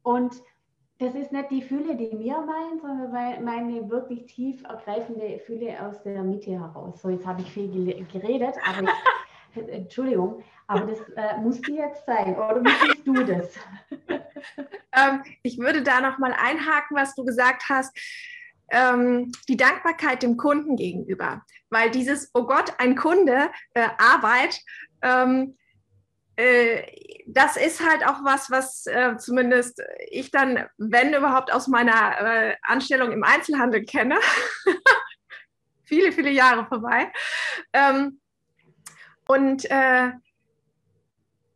Und 0.04 0.34
das 1.00 1.16
ist 1.16 1.32
nicht 1.32 1.50
die 1.50 1.62
Fülle, 1.62 1.96
die 1.96 2.12
wir 2.20 2.42
meinen, 2.42 2.80
sondern 2.82 3.44
meine 3.44 3.90
wirklich 3.90 4.26
tief 4.26 4.64
ergreifende 4.64 5.40
Fülle 5.46 5.82
aus 5.82 6.04
der 6.04 6.24
Mitte 6.24 6.52
heraus. 6.52 7.02
So, 7.02 7.10
jetzt 7.10 7.26
habe 7.26 7.42
ich 7.42 7.52
viel 7.52 7.70
geredet, 8.12 8.56
aber 8.68 8.90
ich, 9.56 9.70
Entschuldigung, 9.70 10.44
aber 10.68 10.88
das 10.88 11.00
äh, 11.16 11.38
muss 11.38 11.62
dir 11.62 11.76
jetzt 11.76 12.06
sein, 12.06 12.36
oder 12.36 12.62
wie 12.64 12.88
siehst 12.88 13.08
du 13.08 13.14
das? 13.24 13.56
ähm, 14.92 15.24
ich 15.42 15.58
würde 15.58 15.84
da 15.84 16.02
nochmal 16.02 16.34
einhaken, 16.34 16.98
was 16.98 17.16
du 17.16 17.24
gesagt 17.24 17.64
hast. 17.70 17.98
Ähm, 18.72 19.32
die 19.48 19.58
Dankbarkeit 19.58 20.22
dem 20.22 20.38
Kunden 20.38 20.76
gegenüber. 20.76 21.44
Weil 21.70 21.90
dieses, 21.90 22.30
oh 22.34 22.44
Gott, 22.44 22.74
ein 22.78 22.96
Kunde, 22.96 23.50
äh, 23.74 23.88
Arbeit, 23.98 24.62
ähm, 25.02 25.56
äh, 25.56 25.56
das 27.28 27.58
ist 27.58 27.86
halt 27.86 28.06
auch 28.08 28.24
was, 28.24 28.50
was 28.50 28.86
äh, 28.88 29.18
zumindest 29.18 29.82
ich 30.10 30.32
dann, 30.32 30.68
wenn 30.78 31.14
überhaupt, 31.14 31.52
aus 31.52 31.68
meiner 31.68 32.20
äh, 32.20 32.56
Anstellung 32.64 33.12
im 33.12 33.24
Einzelhandel 33.24 33.84
kenne. 33.86 34.20
viele, 35.84 36.12
viele 36.12 36.30
Jahre 36.32 36.66
vorbei. 36.66 37.12
Ähm, 37.74 38.20
und 39.28 39.70
äh, 39.70 40.12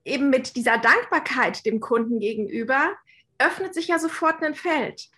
eben 0.06 0.30
mit 0.30 0.56
dieser 0.56 0.78
Dankbarkeit 0.78 1.66
dem 1.66 1.80
Kunden 1.80 2.20
gegenüber 2.20 2.94
öffnet 3.40 3.74
sich 3.74 3.88
ja 3.88 4.00
sofort 4.00 4.44
ein 4.44 4.56
Feld. 4.56 5.10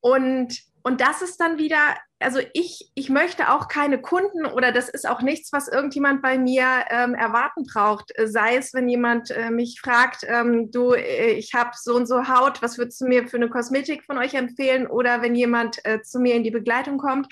Und, 0.00 0.62
und 0.82 1.00
das 1.00 1.22
ist 1.22 1.40
dann 1.40 1.58
wieder 1.58 1.96
also 2.20 2.40
ich, 2.52 2.90
ich 2.94 3.10
möchte 3.10 3.50
auch 3.50 3.68
keine 3.68 4.00
Kunden 4.00 4.46
oder 4.46 4.72
das 4.72 4.88
ist 4.88 5.08
auch 5.08 5.20
nichts, 5.20 5.52
was 5.52 5.68
irgendjemand 5.68 6.22
bei 6.22 6.38
mir 6.38 6.84
ähm, 6.90 7.14
erwarten 7.14 7.64
braucht. 7.64 8.12
Sei 8.24 8.56
es, 8.56 8.72
wenn 8.72 8.88
jemand 8.88 9.30
äh, 9.30 9.50
mich 9.50 9.80
fragt, 9.80 10.24
ähm, 10.26 10.70
du, 10.70 10.92
äh, 10.92 11.32
ich 11.32 11.54
habe 11.54 11.70
so 11.74 11.96
und 11.96 12.06
so 12.06 12.28
Haut, 12.28 12.62
was 12.62 12.78
würdest 12.78 13.00
du 13.00 13.06
mir 13.06 13.28
für 13.28 13.36
eine 13.36 13.48
Kosmetik 13.48 14.04
von 14.04 14.18
euch 14.18 14.34
empfehlen? 14.34 14.86
Oder 14.86 15.22
wenn 15.22 15.34
jemand 15.34 15.84
äh, 15.84 16.02
zu 16.02 16.18
mir 16.18 16.34
in 16.34 16.44
die 16.44 16.50
Begleitung 16.50 16.98
kommt. 16.98 17.26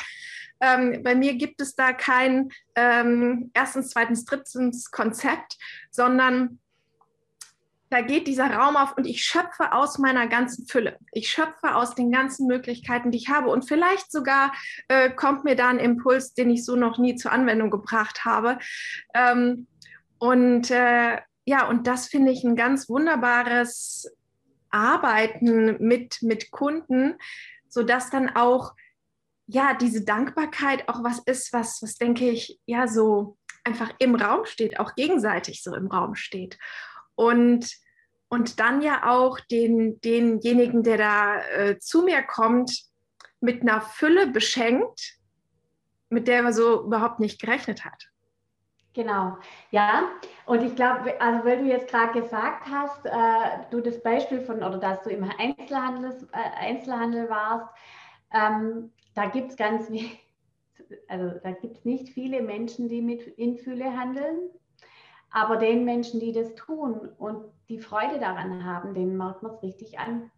Ähm, 0.61 1.03
bei 1.03 1.17
mir 1.17 1.35
gibt 1.35 1.61
es 1.61 1.75
da 1.75 1.93
kein 1.93 2.51
ähm, 2.77 3.51
erstens, 3.53 3.91
zweitens, 3.91 4.25
drittens 4.25 4.91
Konzept, 4.91 5.57
sondern 5.91 6.61
da 7.93 8.01
geht 8.01 8.27
dieser 8.27 8.51
Raum 8.51 8.77
auf 8.77 8.97
und 8.97 9.07
ich 9.07 9.23
schöpfe 9.23 9.73
aus 9.73 9.99
meiner 9.99 10.27
ganzen 10.27 10.67
Fülle. 10.67 10.97
Ich 11.13 11.29
schöpfe 11.29 11.75
aus 11.75 11.95
den 11.95 12.11
ganzen 12.11 12.47
Möglichkeiten, 12.47 13.11
die 13.11 13.19
ich 13.19 13.29
habe. 13.29 13.51
Und 13.51 13.69
vielleicht 13.69 14.11
sogar 14.11 14.55
äh, 14.89 15.11
kommt 15.11 15.45
mir 15.45 15.57
da 15.57 15.69
ein 15.69 15.79
Impuls, 15.79 16.33
den 16.33 16.49
ich 16.49 16.65
so 16.65 16.75
noch 16.75 16.97
nie 16.97 17.17
zur 17.17 17.33
Anwendung 17.33 17.69
gebracht 17.69 18.25
habe. 18.25 18.59
Ähm, 19.13 19.67
und 20.19 20.71
äh, 20.71 21.19
ja, 21.45 21.69
und 21.69 21.87
das 21.87 22.07
finde 22.09 22.33
ich 22.33 22.45
ein 22.45 22.57
ganz 22.57 22.89
wunderbares 22.89 24.11
arbeiten 24.71 25.77
mit, 25.87 26.23
mit 26.23 26.51
Kunden, 26.51 27.17
sodass 27.69 28.09
dann 28.09 28.31
auch 28.35 28.73
ja 29.47 29.75
diese 29.75 30.03
Dankbarkeit 30.03 30.89
auch 30.89 31.05
was 31.05 31.19
ist, 31.19 31.53
was, 31.53 31.83
was 31.83 31.97
denke 31.97 32.31
ich, 32.31 32.59
ja, 32.65 32.89
so 32.89 33.37
einfach 33.65 33.91
im 33.99 34.15
Raum 34.15 34.47
steht, 34.47 34.81
auch 34.81 34.95
gegenseitig 34.95 35.63
so 35.63 35.75
im 35.75 35.89
Raum 35.89 36.15
steht. 36.15 36.59
Und, 37.17 37.82
und 38.33 38.61
dann 38.61 38.81
ja 38.81 39.11
auch 39.13 39.39
den, 39.41 40.01
denjenigen, 40.01 40.83
der 40.83 40.97
da 40.97 41.43
äh, 41.55 41.79
zu 41.79 42.01
mir 42.01 42.23
kommt, 42.23 42.73
mit 43.41 43.61
einer 43.61 43.83
Fülle 43.83 44.27
beschenkt, 44.27 45.19
mit 46.09 46.29
der 46.29 46.43
er 46.43 46.55
so 46.55 46.83
überhaupt 46.83 47.21
nicht 47.21 47.43
gerechnet 47.43 47.85
hat. 47.85 48.09
Genau, 48.95 49.37
ja. 49.71 50.09
Und 50.47 50.63
ich 50.63 50.75
glaube, 50.75 51.21
also 51.21 51.45
weil 51.45 51.59
du 51.59 51.67
jetzt 51.67 51.89
gerade 51.89 52.19
gesagt 52.23 52.69
hast, 52.71 53.05
äh, 53.05 53.67
du 53.71 53.83
das 53.83 54.03
Beispiel 54.03 54.41
von, 54.41 54.63
oder 54.63 54.79
dass 54.79 55.03
du 55.03 55.11
im 55.11 55.31
Einzelhandel, 55.37 56.27
äh, 56.33 56.69
Einzelhandel 56.69 57.29
warst, 57.29 57.69
ähm, 58.33 58.93
da 59.15 59.27
gibt 59.27 59.51
es 59.51 59.57
ganz, 59.59 59.91
also 61.09 61.39
da 61.43 61.51
gibt 61.51 61.77
es 61.77 61.85
nicht 61.85 62.09
viele 62.09 62.41
Menschen, 62.41 62.89
die 62.89 63.03
mit 63.03 63.27
Infühle 63.27 63.95
handeln, 63.95 64.49
aber 65.33 65.59
den 65.59 65.85
Menschen, 65.85 66.19
die 66.19 66.33
das 66.33 66.55
tun 66.55 67.11
und 67.19 67.45
die 67.73 67.81
Freude 67.81 68.19
daran 68.19 68.65
haben, 68.65 68.95
denen 68.95 69.17
merkt 69.17 69.43
man 69.43 69.53
es 69.53 69.63
richtig 69.63 69.99
an. 69.99 70.31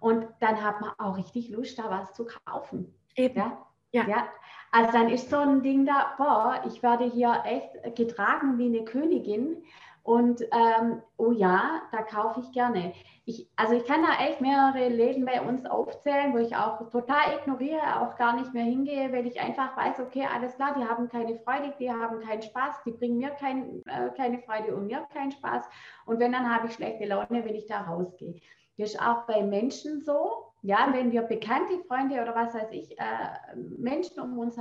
Und 0.00 0.26
dann 0.40 0.62
hat 0.62 0.80
man 0.80 0.90
auch 0.98 1.16
richtig 1.16 1.50
Lust, 1.50 1.78
da 1.78 1.90
was 1.90 2.14
zu 2.14 2.26
kaufen. 2.44 2.94
Eben. 3.14 3.36
Ja? 3.36 3.66
Ja. 3.92 4.06
ja. 4.08 4.28
Also 4.70 4.92
dann 4.92 5.08
ist 5.08 5.30
so 5.30 5.38
ein 5.38 5.62
Ding 5.62 5.86
da, 5.86 6.14
boah, 6.16 6.62
ich 6.66 6.82
werde 6.82 7.04
hier 7.04 7.42
echt 7.44 7.96
getragen 7.96 8.58
wie 8.58 8.66
eine 8.66 8.84
Königin. 8.84 9.62
Und 10.02 10.42
ähm, 10.52 11.02
oh 11.18 11.32
ja, 11.32 11.82
da 11.92 12.02
kaufe 12.02 12.40
ich 12.40 12.52
gerne. 12.52 12.92
Ich, 13.26 13.46
also 13.56 13.74
ich 13.74 13.84
kann 13.84 14.02
da 14.02 14.24
echt 14.24 14.40
mehrere 14.40 14.88
Läden 14.88 15.26
bei 15.26 15.42
uns 15.42 15.66
aufzählen, 15.66 16.32
wo 16.32 16.38
ich 16.38 16.56
auch 16.56 16.88
total 16.90 17.36
ignoriere, 17.38 18.00
auch 18.00 18.16
gar 18.16 18.34
nicht 18.36 18.54
mehr 18.54 18.64
hingehe, 18.64 19.12
weil 19.12 19.26
ich 19.26 19.38
einfach 19.38 19.76
weiß, 19.76 20.00
okay, 20.00 20.26
alles 20.34 20.56
klar, 20.56 20.74
die 20.78 20.84
haben 20.84 21.10
keine 21.10 21.38
Freude, 21.40 21.74
die 21.78 21.90
haben 21.90 22.20
keinen 22.20 22.40
Spaß, 22.40 22.82
die 22.86 22.92
bringen 22.92 23.18
mir 23.18 23.30
kein, 23.30 23.82
äh, 23.86 24.08
keine 24.16 24.38
Freude 24.38 24.74
und 24.74 24.86
mir 24.86 25.06
keinen 25.12 25.32
Spaß. 25.32 25.68
Und 26.06 26.20
wenn, 26.20 26.32
dann 26.32 26.50
habe 26.50 26.68
ich 26.68 26.72
schlechte 26.72 27.04
Laune, 27.04 27.44
wenn 27.44 27.54
ich 27.54 27.66
da 27.66 27.82
rausgehe. 27.82 28.40
Das 28.78 28.94
ist 28.94 29.02
auch 29.02 29.26
bei 29.26 29.42
Menschen 29.42 30.00
so. 30.00 30.44
Ja, 30.62 30.88
wenn 30.92 31.12
wir 31.12 31.22
bekannte 31.22 31.78
Freunde 31.86 32.20
oder 32.20 32.34
was 32.34 32.54
weiß 32.54 32.70
ich, 32.72 32.98
äh, 32.98 33.56
Menschen 33.56 34.20
um 34.20 34.40
äh, 34.48 34.52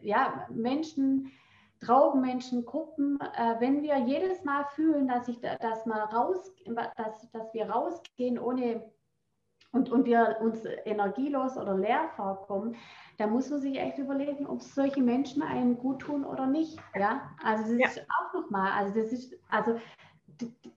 ja, 0.00 0.46
Menschen, 0.50 1.32
Traubenmenschen, 1.84 2.64
Gruppen, 2.64 3.18
äh, 3.20 3.56
wenn 3.60 3.82
wir 3.82 3.98
jedes 3.98 4.44
Mal 4.44 4.64
fühlen, 4.74 5.08
dass 5.08 5.28
ich, 5.28 5.40
dass 5.40 5.86
mal 5.86 6.02
raus, 6.04 6.52
dass, 6.96 7.30
dass 7.30 7.52
wir 7.54 7.68
rausgehen 7.68 8.38
ohne 8.38 8.90
und, 9.72 9.90
und 9.90 10.06
wir 10.06 10.38
uns 10.40 10.64
energielos 10.84 11.56
oder 11.56 11.76
leer 11.76 12.08
vorkommen, 12.14 12.76
da 13.18 13.26
muss 13.26 13.50
man 13.50 13.60
sich 13.60 13.78
echt 13.78 13.98
überlegen, 13.98 14.46
ob 14.46 14.62
solche 14.62 15.02
Menschen 15.02 15.42
einem 15.42 15.76
gut 15.76 16.02
tun 16.02 16.24
oder 16.24 16.46
nicht. 16.46 16.78
Ja, 16.94 17.22
also 17.42 17.64
das 17.64 17.96
ja. 17.96 18.02
ist 18.02 18.06
auch 18.08 18.40
nochmal, 18.40 18.70
also 18.72 18.94
das 18.94 19.12
ist, 19.12 19.34
also 19.50 19.78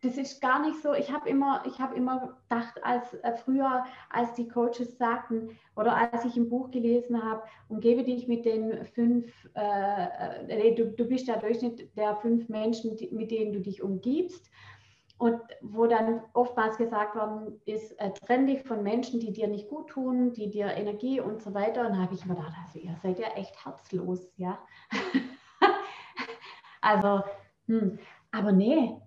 das 0.01 0.17
ist 0.17 0.41
gar 0.41 0.59
nicht 0.61 0.81
so. 0.81 0.93
Ich 0.93 1.11
habe 1.11 1.29
immer, 1.29 1.63
ich 1.65 1.79
habe 1.79 1.95
immer 1.95 2.37
gedacht, 2.49 2.83
als 2.83 3.13
äh, 3.15 3.35
früher, 3.35 3.85
als 4.09 4.33
die 4.33 4.47
Coaches 4.47 4.97
sagten 4.97 5.57
oder 5.75 5.95
als 5.95 6.25
ich 6.25 6.37
im 6.37 6.49
Buch 6.49 6.71
gelesen 6.71 7.23
habe, 7.23 7.43
umgebe 7.69 8.03
dich 8.03 8.27
mit 8.27 8.45
den 8.45 8.85
fünf, 8.85 9.25
äh, 9.55 10.69
äh, 10.69 10.75
du, 10.75 10.91
du 10.91 11.05
bist 11.05 11.27
der 11.27 11.37
Durchschnitt 11.37 11.95
der 11.97 12.15
fünf 12.17 12.49
Menschen, 12.49 12.95
die, 12.95 13.09
mit 13.11 13.31
denen 13.31 13.53
du 13.53 13.61
dich 13.61 13.81
umgibst. 13.81 14.49
Und 15.19 15.41
wo 15.61 15.87
dann 15.87 16.21
oftmals 16.33 16.77
gesagt 16.77 17.15
worden 17.15 17.59
ist, 17.65 17.99
äh, 17.99 18.11
trenn 18.11 18.45
dich 18.45 18.61
von 18.61 18.83
Menschen, 18.83 19.19
die 19.19 19.33
dir 19.33 19.47
nicht 19.47 19.67
gut 19.67 19.89
tun, 19.89 20.31
die 20.33 20.51
dir 20.51 20.67
Energie 20.67 21.19
und 21.19 21.41
so 21.41 21.55
weiter. 21.55 21.87
Und 21.87 21.97
habe 21.97 22.13
ich 22.13 22.23
mir 22.25 22.35
gedacht, 22.35 22.53
also 22.63 22.77
ihr 22.77 22.95
seid 23.01 23.17
ja 23.17 23.29
echt 23.29 23.65
herzlos, 23.65 24.31
ja. 24.35 24.59
also, 26.81 27.23
hm. 27.65 27.97
aber 28.31 28.51
nee, 28.51 29.01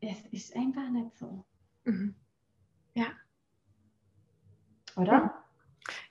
es 0.00 0.18
ist 0.30 0.56
einfach 0.56 0.88
nicht 0.90 1.16
so. 1.16 1.44
Mhm. 1.84 2.14
Ja. 2.94 3.06
Oder? 4.96 5.44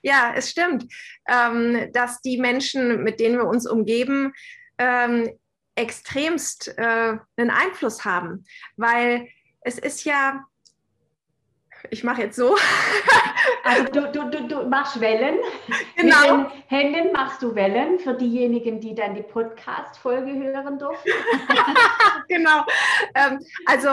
Ja, 0.02 0.32
es 0.34 0.50
stimmt, 0.50 0.86
ähm, 1.28 1.92
dass 1.92 2.20
die 2.22 2.38
Menschen, 2.38 3.02
mit 3.02 3.20
denen 3.20 3.38
wir 3.38 3.46
uns 3.46 3.66
umgeben, 3.66 4.32
ähm, 4.78 5.30
extremst 5.74 6.68
äh, 6.76 7.16
einen 7.36 7.50
Einfluss 7.50 8.04
haben, 8.04 8.44
weil 8.76 9.28
es 9.62 9.78
ist 9.78 10.04
ja, 10.04 10.44
ich 11.88 12.04
mache 12.04 12.22
jetzt 12.22 12.36
so. 12.36 12.56
Also 13.62 13.84
du, 13.84 14.10
du, 14.10 14.30
du, 14.30 14.48
du 14.48 14.68
machst 14.68 15.00
Wellen. 15.00 15.38
Genau. 15.96 16.36
Mit 16.38 16.50
den 16.50 16.62
Händen 16.66 17.12
machst 17.12 17.42
du 17.42 17.54
Wellen 17.54 17.98
für 17.98 18.14
diejenigen, 18.14 18.80
die 18.80 18.94
dann 18.94 19.14
die 19.14 19.22
Podcast-Folge 19.22 20.32
hören 20.32 20.78
dürfen. 20.78 21.12
genau. 22.28 22.64
Ähm, 23.14 23.38
also 23.66 23.90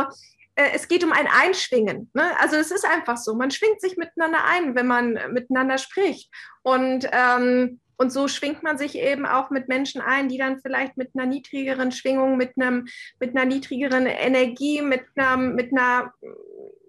äh, 0.55 0.71
es 0.73 0.87
geht 0.87 1.03
um 1.03 1.11
ein 1.11 1.27
Einschwingen. 1.27 2.09
Ne? 2.13 2.31
Also 2.39 2.55
es 2.55 2.71
ist 2.71 2.85
einfach 2.85 3.17
so. 3.17 3.35
Man 3.35 3.51
schwingt 3.51 3.81
sich 3.81 3.97
miteinander 3.97 4.43
ein, 4.45 4.73
wenn 4.75 4.87
man 4.87 5.19
miteinander 5.31 5.77
spricht. 5.77 6.31
Und 6.63 7.07
ähm, 7.11 7.79
und 7.97 8.11
so 8.11 8.27
schwingt 8.27 8.63
man 8.63 8.77
sich 8.77 8.95
eben 8.95 9.25
auch 9.25 9.49
mit 9.49 9.67
Menschen 9.67 10.01
ein, 10.01 10.29
die 10.29 10.37
dann 10.37 10.59
vielleicht 10.59 10.97
mit 10.97 11.11
einer 11.15 11.25
niedrigeren 11.25 11.91
Schwingung, 11.91 12.37
mit, 12.37 12.53
einem, 12.55 12.87
mit 13.19 13.35
einer 13.35 13.45
niedrigeren 13.45 14.05
Energie, 14.05 14.81
mit 14.81 15.03
einer, 15.15 15.37
mit 15.37 15.71
einer 15.71 16.13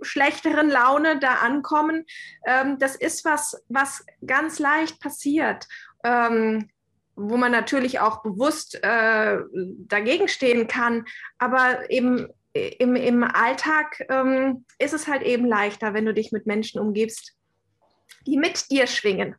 schlechteren 0.03 0.69
Laune 0.69 1.19
da 1.19 1.35
ankommen. 1.37 2.05
Ähm, 2.47 2.79
das 2.79 2.95
ist 2.95 3.25
was, 3.25 3.65
was 3.69 4.05
ganz 4.27 4.59
leicht 4.59 5.01
passiert. 5.01 5.67
Ähm, 6.05 6.71
wo 7.21 7.37
man 7.37 7.51
natürlich 7.51 7.99
auch 7.99 8.23
bewusst 8.23 8.79
äh, 8.81 9.39
dagegen 9.53 10.29
stehen 10.29 10.69
kann, 10.69 11.05
aber 11.37 11.91
eben 11.91 12.29
im, 12.53 12.95
im 12.95 13.25
Alltag 13.25 14.07
ähm, 14.09 14.65
ist 14.79 14.95
es 14.95 15.09
halt 15.09 15.23
eben 15.23 15.45
leichter, 15.45 15.95
wenn 15.95 16.07
du 16.07 16.15
dich 16.15 16.31
mit 16.31 16.47
Menschen 16.47 16.81
umgibst, 16.81 17.35
die 18.27 18.37
mit 18.37 18.71
dir 18.71 18.87
schwingen. 18.87 19.37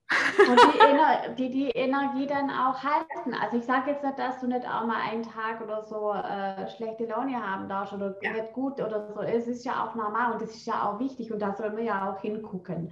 Und 0.50 0.60
die, 0.60 1.36
die, 1.36 1.50
die 1.52 1.70
Energie 1.70 2.28
dann 2.28 2.50
auch 2.50 2.84
halten. 2.84 3.34
Also 3.34 3.58
ich 3.58 3.66
sage 3.66 3.92
jetzt 3.92 4.04
nicht, 4.04 4.18
dass 4.18 4.40
du 4.40 4.48
nicht 4.48 4.66
auch 4.66 4.86
mal 4.86 5.02
einen 5.02 5.24
Tag 5.24 5.62
oder 5.62 5.84
so 5.84 6.12
äh, 6.14 6.68
schlechte 6.76 7.06
Laune 7.06 7.36
haben 7.36 7.70
darfst 7.70 7.94
oder 7.94 8.16
ja. 8.22 8.32
nicht 8.32 8.54
gut 8.54 8.80
oder 8.82 9.14
so. 9.14 9.22
Es 9.22 9.48
ist 9.48 9.66
ja 9.66 9.86
auch 9.86 9.96
normal 9.96 10.34
und 10.34 10.42
es 10.42 10.56
ist 10.56 10.66
ja 10.66 10.90
auch 10.90 11.00
wichtig 11.00 11.32
und 11.32 11.40
da 11.40 11.54
soll 11.54 11.72
man 11.72 11.84
ja 11.84 12.12
auch 12.12 12.22
hingucken. 12.22 12.92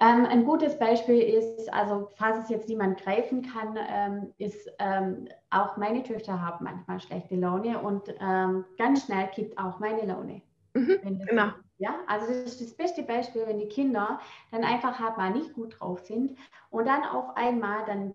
Ähm, 0.00 0.26
ein 0.26 0.44
gutes 0.44 0.78
Beispiel 0.78 1.20
ist, 1.20 1.72
also 1.72 2.08
falls 2.14 2.44
es 2.44 2.48
jetzt 2.50 2.68
niemand 2.68 3.02
greifen 3.02 3.42
kann, 3.42 3.76
ähm, 3.76 4.32
ist 4.38 4.70
ähm, 4.78 5.28
auch 5.50 5.76
meine 5.76 6.04
Töchter 6.04 6.40
haben 6.40 6.64
manchmal 6.64 7.00
schlechte 7.00 7.34
Laune 7.34 7.80
und 7.80 8.14
ähm, 8.20 8.64
ganz 8.78 9.04
schnell 9.04 9.26
kippt 9.28 9.58
auch 9.58 9.80
meine 9.80 10.06
Laune. 10.06 10.42
Mhm, 10.74 11.18
genau. 11.26 11.48
Ja, 11.78 11.94
also 12.06 12.26
das 12.26 12.36
ist 12.38 12.60
das 12.60 12.74
beste 12.74 13.02
Beispiel, 13.02 13.46
wenn 13.46 13.58
die 13.58 13.68
Kinder 13.68 14.20
dann 14.50 14.64
einfach 14.64 14.98
halt 14.98 15.16
mal 15.16 15.30
nicht 15.30 15.54
gut 15.54 15.76
drauf 15.78 16.00
sind 16.00 16.36
und 16.70 16.86
dann 16.86 17.04
auf 17.04 17.36
einmal, 17.36 17.84
dann, 17.86 18.14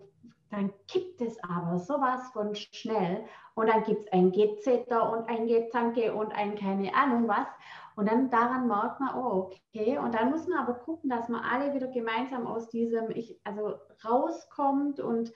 dann 0.52 0.74
kippt 0.88 1.22
es 1.22 1.42
aber 1.44 1.80
sowas 1.80 2.22
von 2.34 2.56
schnell 2.56 3.24
und 3.56 3.68
dann 3.68 3.84
gibt 3.84 4.02
es 4.02 4.12
ein 4.12 4.32
Gezetter 4.34 5.12
und 5.12 5.30
ein 5.30 5.48
Gezanke 5.48 6.14
und 6.14 6.34
ein 6.34 6.56
keine 6.56 6.94
Ahnung 6.94 7.28
was 7.30 7.48
und 7.96 8.10
dann 8.10 8.30
daran 8.30 8.68
merkt 8.68 9.00
man, 9.00 9.16
oh, 9.16 9.52
okay. 9.52 9.98
Und 9.98 10.16
dann 10.16 10.32
muss 10.32 10.48
man 10.48 10.60
aber 10.60 10.74
gucken, 10.74 11.10
dass 11.10 11.30
man 11.30 11.44
alle 11.44 11.74
wieder 11.74 11.88
gemeinsam 11.88 12.48
aus 12.48 12.70
diesem, 12.70 13.12
ich, 13.12 13.40
also 13.44 13.76
rauskommt 14.04 15.00
und 15.00 15.32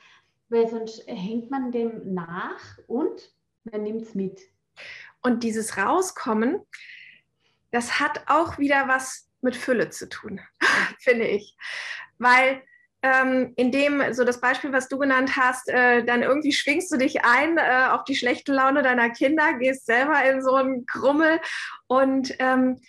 weil 0.50 0.68
sonst 0.68 1.04
hängt 1.08 1.52
man 1.52 1.72
dem 1.72 2.14
nach 2.14 2.60
und 2.88 3.32
man 3.72 3.84
nimmt 3.84 4.04
es 4.04 4.16
mit. 4.16 4.42
Und 5.22 5.44
dieses 5.44 5.78
Rauskommen, 5.78 6.62
das 7.72 8.00
hat 8.00 8.22
auch 8.28 8.58
wieder 8.58 8.88
was 8.88 9.28
mit 9.42 9.56
Fülle 9.56 9.90
zu 9.90 10.10
tun, 10.10 10.42
finde 11.00 11.28
ich. 11.28 11.56
Weil 12.18 12.64
ähm, 13.04 13.54
in 13.56 13.72
dem, 13.72 14.14
so 14.14 14.24
das 14.24 14.42
Beispiel, 14.42 14.74
was 14.74 14.88
du 14.88 14.98
genannt 14.98 15.36
hast, 15.36 15.70
äh, 15.70 16.04
dann 16.04 16.24
irgendwie 16.24 16.52
schwingst 16.52 16.92
du 16.92 16.98
dich 16.98 17.24
ein 17.24 17.58
äh, 17.58 17.88
auf 17.92 18.04
die 18.06 18.16
schlechte 18.16 18.52
Laune 18.54 18.82
deiner 18.82 19.10
Kinder, 19.10 19.54
gehst 19.54 19.86
selber 19.86 20.24
in 20.24 20.42
so 20.42 20.56
einen 20.56 20.86
Krummel 20.86 21.40
und, 21.88 22.34
ähm, 22.40 22.82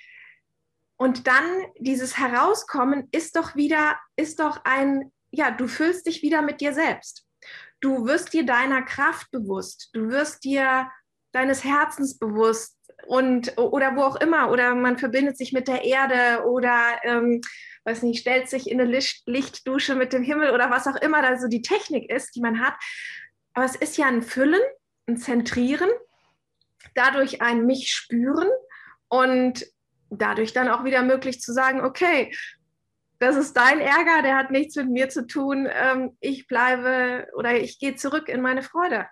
und 0.97 1.27
dann 1.27 1.45
dieses 1.79 2.19
Herauskommen 2.19 3.09
ist 3.13 3.37
doch 3.37 3.55
wieder, 3.55 3.99
ist 4.17 4.41
doch 4.41 4.65
ein, 4.65 5.13
ja, 5.31 5.51
du 5.51 5.69
fühlst 5.69 6.07
dich 6.07 6.23
wieder 6.23 6.43
mit 6.43 6.61
dir 6.61 6.73
selbst. 6.73 7.25
Du 7.81 8.07
wirst 8.07 8.33
dir 8.33 8.45
deiner 8.45 8.83
Kraft 8.83 9.31
bewusst, 9.31 9.91
du 9.93 10.09
wirst 10.09 10.43
dir 10.43 10.91
deines 11.33 11.63
Herzens 11.63 12.19
bewusst, 12.19 12.78
und 13.07 13.57
oder 13.57 13.97
wo 13.97 14.03
auch 14.03 14.17
immer 14.17 14.51
oder 14.51 14.75
man 14.75 14.99
verbindet 14.99 15.39
sich 15.39 15.53
mit 15.53 15.69
der 15.69 15.85
Erde 15.85 16.45
oder 16.47 16.99
ähm, 17.05 17.41
weiß 17.85 18.03
nicht 18.03 18.21
stellt 18.21 18.49
sich 18.49 18.71
in 18.71 18.81
eine 18.81 18.91
Licht, 18.91 19.23
Lichtdusche 19.27 19.95
mit 19.95 20.13
dem 20.13 20.23
Himmel 20.23 20.51
oder 20.51 20.71
was 20.71 20.87
auch 20.87 20.97
immer 20.97 21.23
da 21.23 21.39
so 21.39 21.49
die 21.49 21.63
Technik 21.63 22.11
ist, 22.11 22.35
die 22.35 22.41
man 22.41 22.61
hat. 22.61 22.75
Aber 23.55 23.65
es 23.65 23.77
ist 23.77 23.97
ja 23.97 24.07
ein 24.07 24.23
Füllen, 24.23 24.61
ein 25.07 25.17
Zentrieren, 25.17 25.89
dadurch 26.95 27.41
ein 27.41 27.67
mich 27.67 27.91
spüren 27.91 28.49
und 29.09 29.65
dadurch 30.11 30.53
dann 30.53 30.69
auch 30.69 30.85
wieder 30.85 31.03
möglich 31.03 31.41
zu 31.41 31.53
sagen, 31.53 31.81
okay, 31.81 32.33
das 33.19 33.37
ist 33.37 33.57
dein 33.57 33.81
Ärger, 33.81 34.23
der 34.23 34.37
hat 34.37 34.51
nichts 34.51 34.77
mit 34.77 34.91
mir 34.91 35.09
zu 35.09 35.27
tun. 35.27 35.69
Ähm, 35.71 36.17
ich 36.21 36.47
bleibe 36.47 37.27
oder 37.35 37.57
ich 37.57 37.79
gehe 37.79 37.97
zurück 37.97 38.29
in 38.29 38.41
meine 38.41 38.63
Freude 38.63 39.07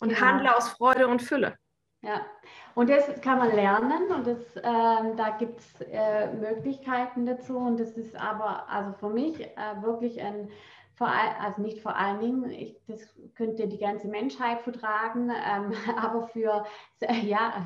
und 0.00 0.10
genau. 0.10 0.20
handle 0.20 0.56
aus 0.56 0.68
Freude 0.68 1.08
und 1.08 1.22
Fülle. 1.22 1.56
Ja, 2.02 2.26
und 2.74 2.88
das 2.90 3.20
kann 3.20 3.38
man 3.38 3.54
lernen 3.54 4.10
und 4.10 4.26
das, 4.26 4.38
ähm, 4.56 5.16
da 5.16 5.36
gibt 5.38 5.60
es 5.60 5.80
äh, 5.90 6.32
Möglichkeiten 6.32 7.26
dazu. 7.26 7.56
Und 7.56 7.78
das 7.78 7.90
ist 7.92 8.16
aber 8.16 8.68
also 8.68 8.92
für 8.92 9.10
mich 9.10 9.40
äh, 9.40 9.82
wirklich 9.82 10.20
ein 10.22 10.48
vor 10.94 11.08
also 11.40 11.62
nicht 11.62 11.80
vor 11.80 11.96
allen 11.96 12.20
Dingen, 12.20 12.50
ich, 12.50 12.76
das 12.86 13.00
könnte 13.34 13.66
die 13.66 13.78
ganze 13.78 14.08
Menschheit 14.08 14.60
vertragen, 14.60 15.30
ähm, 15.30 15.72
aber, 15.96 16.28
für, 16.28 16.64
ja, 17.22 17.64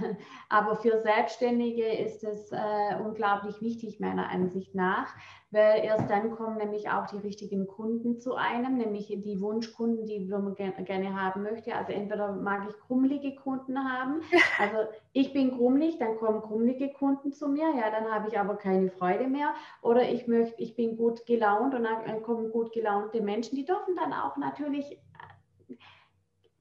aber 0.49 0.77
für 0.77 1.01
Selbstständige 1.01 1.87
ist 1.87 2.25
es 2.25 2.51
äh, 2.53 2.97
unglaublich 3.05 3.61
wichtig, 3.61 4.01
meiner 4.01 4.31
Ansicht 4.31 4.75
nach, 4.75 5.15
weil 5.51 5.85
erst 5.85 6.11
dann 6.11 6.33
kommen 6.33 6.57
nämlich 6.59 6.89
auch 6.91 7.07
die 7.07 7.19
richtigen 7.19 7.67
Kunden 7.67 8.19
zu 8.19 8.35
einem, 8.35 8.77
nämlich 8.77 9.07
die 9.09 9.41
Wunschkunden, 9.41 10.07
die 10.07 10.21
man 10.27 10.55
gerne 10.55 11.21
haben 11.21 11.43
möchte. 11.43 11.75
Also 11.75 11.93
entweder 11.93 12.33
mag 12.33 12.69
ich 12.69 12.77
krummelige 12.87 13.35
Kunden 13.37 13.79
haben, 13.79 14.23
also 14.59 14.91
ich 15.13 15.33
bin 15.33 15.57
krummelig, 15.57 15.99
dann 15.99 16.17
kommen 16.17 16.43
krummelige 16.43 16.93
Kunden 16.93 17.33
zu 17.33 17.49
mir, 17.49 17.69
ja, 17.77 17.91
dann 17.91 18.13
habe 18.13 18.29
ich 18.29 18.39
aber 18.39 18.57
keine 18.57 18.91
Freude 18.91 19.29
mehr. 19.29 19.55
Oder 19.83 20.09
ich 20.09 20.27
möchte, 20.27 20.61
ich 20.63 20.77
bin 20.77 20.97
gut 20.97 21.27
gelaunt 21.27 21.75
und 21.75 21.85
dann 21.85 22.23
kommen 22.23 22.51
gut 22.51 22.73
gelaunte 22.73 23.21
Menschen, 23.21 23.57
die 23.57 23.65
dürfen 23.65 23.97
dann 23.97 24.13
auch 24.13 24.37
natürlich 24.37 24.99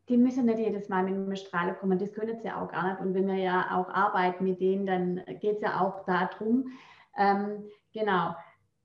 die 0.10 0.18
müssen 0.18 0.46
nicht 0.46 0.60
jedes 0.60 0.89
Mal 0.89 1.04
mit 1.04 1.13
einem 1.13 1.36
Strahler 1.36 1.74
kommen, 1.74 1.98
das 1.98 2.13
können 2.13 2.39
sie 2.39 2.52
auch 2.52 2.68
gar 2.70 2.89
nicht. 2.89 3.02
Und 3.02 3.13
wenn 3.13 3.28
wir 3.28 3.36
ja 3.36 3.76
auch 3.76 3.89
arbeiten 3.89 4.44
mit 4.44 4.62
denen, 4.62 4.86
dann 4.86 5.39
geht 5.39 5.56
es 5.56 5.62
ja 5.62 5.82
auch 5.82 6.06
darum. 6.06 6.72
Ähm, 7.18 7.65
genau. 7.94 8.36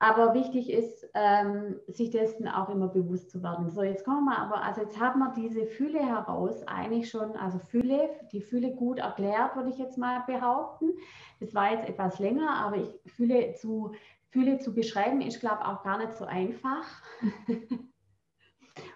Aber 0.02 0.32
wichtig 0.32 0.70
ist, 0.70 1.06
ähm, 1.12 1.78
sich 1.86 2.08
dessen 2.10 2.48
auch 2.48 2.70
immer 2.70 2.88
bewusst 2.88 3.30
zu 3.30 3.42
werden. 3.42 3.68
So, 3.68 3.82
jetzt 3.82 4.06
kommen 4.06 4.24
wir 4.24 4.38
aber, 4.38 4.64
also 4.64 4.80
jetzt 4.80 4.98
haben 4.98 5.18
wir 5.18 5.34
diese 5.36 5.66
Fülle 5.66 6.00
heraus 6.00 6.66
eigentlich 6.66 7.10
schon, 7.10 7.36
also 7.36 7.58
Fülle, 7.58 8.08
die 8.32 8.40
Fülle 8.40 8.74
gut 8.74 8.98
erklärt, 8.98 9.56
würde 9.56 9.68
ich 9.68 9.76
jetzt 9.76 9.98
mal 9.98 10.20
behaupten. 10.26 10.94
Das 11.38 11.54
war 11.54 11.72
jetzt 11.72 11.86
etwas 11.86 12.18
länger, 12.18 12.50
aber 12.50 12.76
ich 12.76 13.12
Fülle 13.12 13.52
zu, 13.52 13.92
Fülle 14.30 14.58
zu 14.58 14.74
beschreiben, 14.74 15.20
ist, 15.20 15.38
glaube 15.38 15.58
ich, 15.60 15.66
auch 15.66 15.82
gar 15.82 15.98
nicht 15.98 16.14
so 16.14 16.24
einfach. 16.24 16.86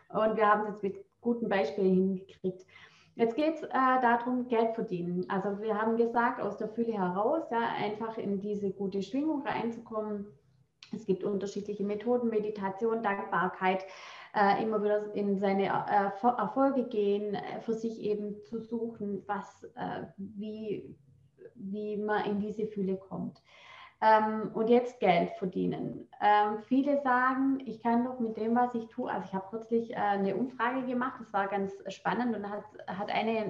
Und 0.09 0.37
wir 0.37 0.49
haben 0.49 0.63
es 0.63 0.81
jetzt 0.81 0.83
mit 0.83 1.04
guten 1.25 1.49
Beispielen 1.49 1.95
hingekriegt. 1.95 2.65
Jetzt 3.17 3.35
geht 3.35 3.55
es 3.55 3.63
äh, 3.65 3.69
darum, 3.73 4.47
Geld 4.47 4.75
verdienen. 4.75 5.25
Also 5.29 5.61
wir 5.61 5.81
haben 5.81 5.97
gesagt, 5.97 6.41
aus 6.41 6.57
der 6.57 6.69
Fülle 6.69 6.93
heraus, 6.93 7.43
ja, 7.51 7.61
einfach 7.77 8.17
in 8.19 8.41
diese 8.41 8.71
gute 8.71 9.03
Schwingung 9.03 9.43
reinzukommen 9.43 10.27
es 10.95 11.07
gibt 11.07 11.25
unterschiedliche 11.25 11.85
Methoden, 11.85 12.29
Meditation, 12.29 13.03
Dankbarkeit, 13.03 13.85
äh, 14.35 14.63
immer 14.63 14.83
wieder 14.83 15.15
in 15.15 15.39
seine 15.39 15.65
äh, 15.65 16.27
Erfolge 16.27 16.85
gehen, 16.85 17.35
äh, 17.35 17.61
für 17.61 17.75
sich 17.75 18.01
eben 18.01 18.43
zu 18.43 18.61
suchen, 18.61 19.23
was, 19.27 19.65
äh, 19.75 20.05
wie, 20.17 20.97
wie 21.55 21.97
man 21.97 22.25
in 22.27 22.41
diese 22.41 22.67
Fühle 22.67 22.97
kommt. 22.97 23.43
Ähm, 24.01 24.51
und 24.55 24.69
jetzt 24.69 25.01
Geld 25.01 25.31
verdienen. 25.39 26.09
Ähm, 26.21 26.59
viele 26.67 27.01
sagen, 27.03 27.61
ich 27.65 27.83
kann 27.83 28.05
doch 28.05 28.19
mit 28.19 28.37
dem, 28.37 28.55
was 28.55 28.75
ich 28.75 28.87
tue, 28.89 29.11
also 29.11 29.27
ich 29.27 29.35
habe 29.35 29.47
kürzlich 29.51 29.93
äh, 29.93 29.97
eine 29.97 30.37
Umfrage 30.37 30.85
gemacht, 30.85 31.15
das 31.21 31.33
war 31.33 31.47
ganz 31.47 31.73
spannend 31.89 32.37
und 32.37 32.51
hat, 32.51 32.65
hat 32.87 33.11
eine 33.11 33.45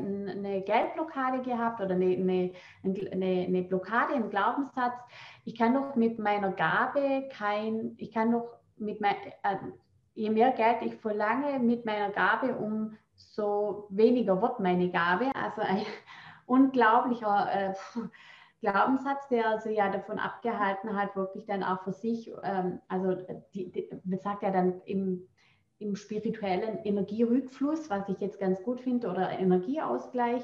eine 0.44 0.62
Geldblockade 0.62 1.42
gehabt 1.42 1.80
oder 1.80 1.94
eine, 1.94 2.06
eine, 2.06 2.52
eine, 2.84 3.46
eine 3.46 3.62
Blockade, 3.62 4.14
einen 4.14 4.30
Glaubenssatz. 4.30 4.94
Ich 5.44 5.56
kann 5.56 5.74
doch 5.74 5.96
mit 5.96 6.18
meiner 6.18 6.52
Gabe 6.52 7.28
kein, 7.32 7.94
ich 7.96 8.12
kann 8.12 8.32
doch 8.32 8.58
mit 8.76 9.00
mein, 9.00 9.16
äh, 9.42 9.56
je 10.14 10.30
mehr 10.30 10.52
Geld 10.52 10.82
ich 10.82 10.94
verlange 10.96 11.58
mit 11.58 11.84
meiner 11.84 12.10
Gabe, 12.10 12.54
umso 12.56 13.86
weniger 13.90 14.40
wird 14.40 14.60
meine 14.60 14.90
Gabe. 14.90 15.30
Also 15.34 15.62
ein 15.62 15.84
unglaublicher 16.46 17.48
äh, 17.52 17.74
Glaubenssatz, 18.64 19.28
der 19.28 19.60
sie 19.60 19.74
ja 19.74 19.90
davon 19.90 20.18
abgehalten 20.18 20.96
hat, 20.96 21.14
wirklich 21.16 21.44
dann 21.44 21.62
auch 21.62 21.82
für 21.82 21.92
sich, 21.92 22.32
ähm, 22.42 22.80
also 22.88 23.14
die, 23.52 23.70
die, 23.70 23.90
man 24.04 24.18
sagt 24.18 24.42
ja 24.42 24.50
dann 24.50 24.80
im, 24.86 25.28
im 25.78 25.96
spirituellen 25.96 26.78
Energierückfluss, 26.78 27.90
was 27.90 28.08
ich 28.08 28.20
jetzt 28.20 28.40
ganz 28.40 28.62
gut 28.62 28.80
finde, 28.80 29.10
oder 29.10 29.38
Energieausgleich, 29.38 30.42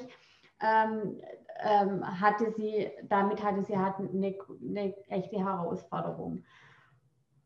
ähm, 0.61 1.19
ähm, 1.63 2.21
hatte 2.21 2.51
sie, 2.51 2.91
damit 3.09 3.43
hatte 3.43 3.63
sie 3.63 3.77
halt 3.77 3.95
eine, 3.97 4.35
eine 4.61 4.95
echte 5.07 5.39
Herausforderung. 5.39 6.43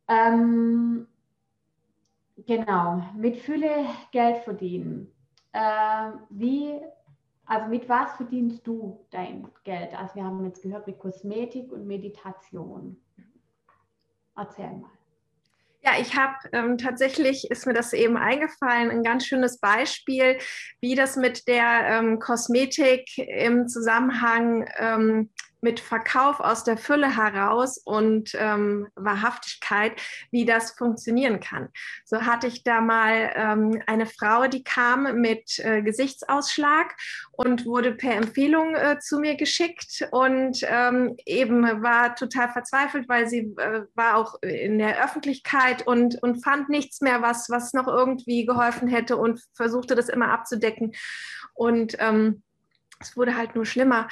Ähm, 0.09 1.07
genau, 2.45 3.01
mit 3.15 3.37
Fülle 3.37 3.85
Geld 4.11 4.39
verdienen. 4.39 5.09
Äh, 5.53 6.11
wie 6.29 6.81
also 7.45 7.67
mit 7.67 7.87
was 7.87 8.13
verdienst 8.13 8.65
du 8.65 9.05
dein 9.11 9.47
Geld? 9.63 9.97
Also 9.97 10.15
wir 10.15 10.23
haben 10.23 10.43
jetzt 10.45 10.63
gehört 10.63 10.87
mit 10.87 10.99
Kosmetik 10.99 11.71
und 11.71 11.85
Meditation. 11.85 12.97
Erzähl 14.35 14.71
mal. 14.71 14.89
Ja, 15.85 15.91
ich 16.01 16.17
habe 16.17 16.33
ähm, 16.51 16.79
tatsächlich, 16.79 17.51
ist 17.51 17.67
mir 17.67 17.73
das 17.73 17.93
eben 17.93 18.17
eingefallen, 18.17 18.89
ein 18.89 19.03
ganz 19.03 19.27
schönes 19.27 19.59
Beispiel, 19.59 20.39
wie 20.81 20.95
das 20.95 21.15
mit 21.15 21.47
der 21.47 21.85
ähm, 21.87 22.17
Kosmetik 22.17 23.07
im 23.19 23.67
Zusammenhang 23.67 24.67
ähm, 24.79 25.29
mit 25.65 25.79
Verkauf 25.79 26.39
aus 26.39 26.63
der 26.63 26.77
Fülle 26.77 27.17
heraus 27.17 27.79
und 27.79 28.35
ähm, 28.35 28.87
Wahrhaftigkeit, 28.93 29.99
wie 30.29 30.45
das 30.45 30.71
funktionieren 30.71 31.39
kann. 31.39 31.69
So 32.05 32.21
hatte 32.21 32.45
ich 32.45 32.63
da 32.63 32.81
mal 32.81 33.33
ähm, 33.35 33.81
eine 33.87 34.05
Frau, 34.05 34.45
die 34.45 34.63
kam 34.63 35.19
mit 35.19 35.57
äh, 35.57 35.81
Gesichtsausschlag 35.81 36.95
und 37.31 37.65
wurde 37.65 37.93
per 37.93 38.13
Empfehlung 38.13 38.75
äh, 38.75 38.99
zu 38.99 39.17
mir 39.19 39.35
geschickt 39.37 40.07
und 40.11 40.59
ähm, 40.69 41.17
eben 41.25 41.63
war 41.81 42.15
total 42.15 42.49
verzweifelt, 42.49 43.09
weil 43.09 43.27
sie 43.27 43.55
äh, 43.57 43.85
war 43.95 44.17
auch 44.17 44.35
in 44.43 44.77
der 44.77 45.03
Öffentlichkeit 45.03 45.87
und, 45.87 46.21
und 46.21 46.43
fand 46.43 46.69
nichts 46.69 47.01
mehr, 47.01 47.23
was, 47.23 47.49
was 47.49 47.73
noch 47.73 47.87
irgendwie 47.87 48.45
geholfen 48.45 48.87
hätte 48.87 49.17
und 49.17 49.41
versuchte 49.53 49.95
das 49.95 50.09
immer 50.09 50.29
abzudecken. 50.29 50.93
Und 51.55 51.97
ähm, 51.97 52.43
es 52.99 53.17
wurde 53.17 53.35
halt 53.35 53.55
nur 53.55 53.65
schlimmer. 53.65 54.07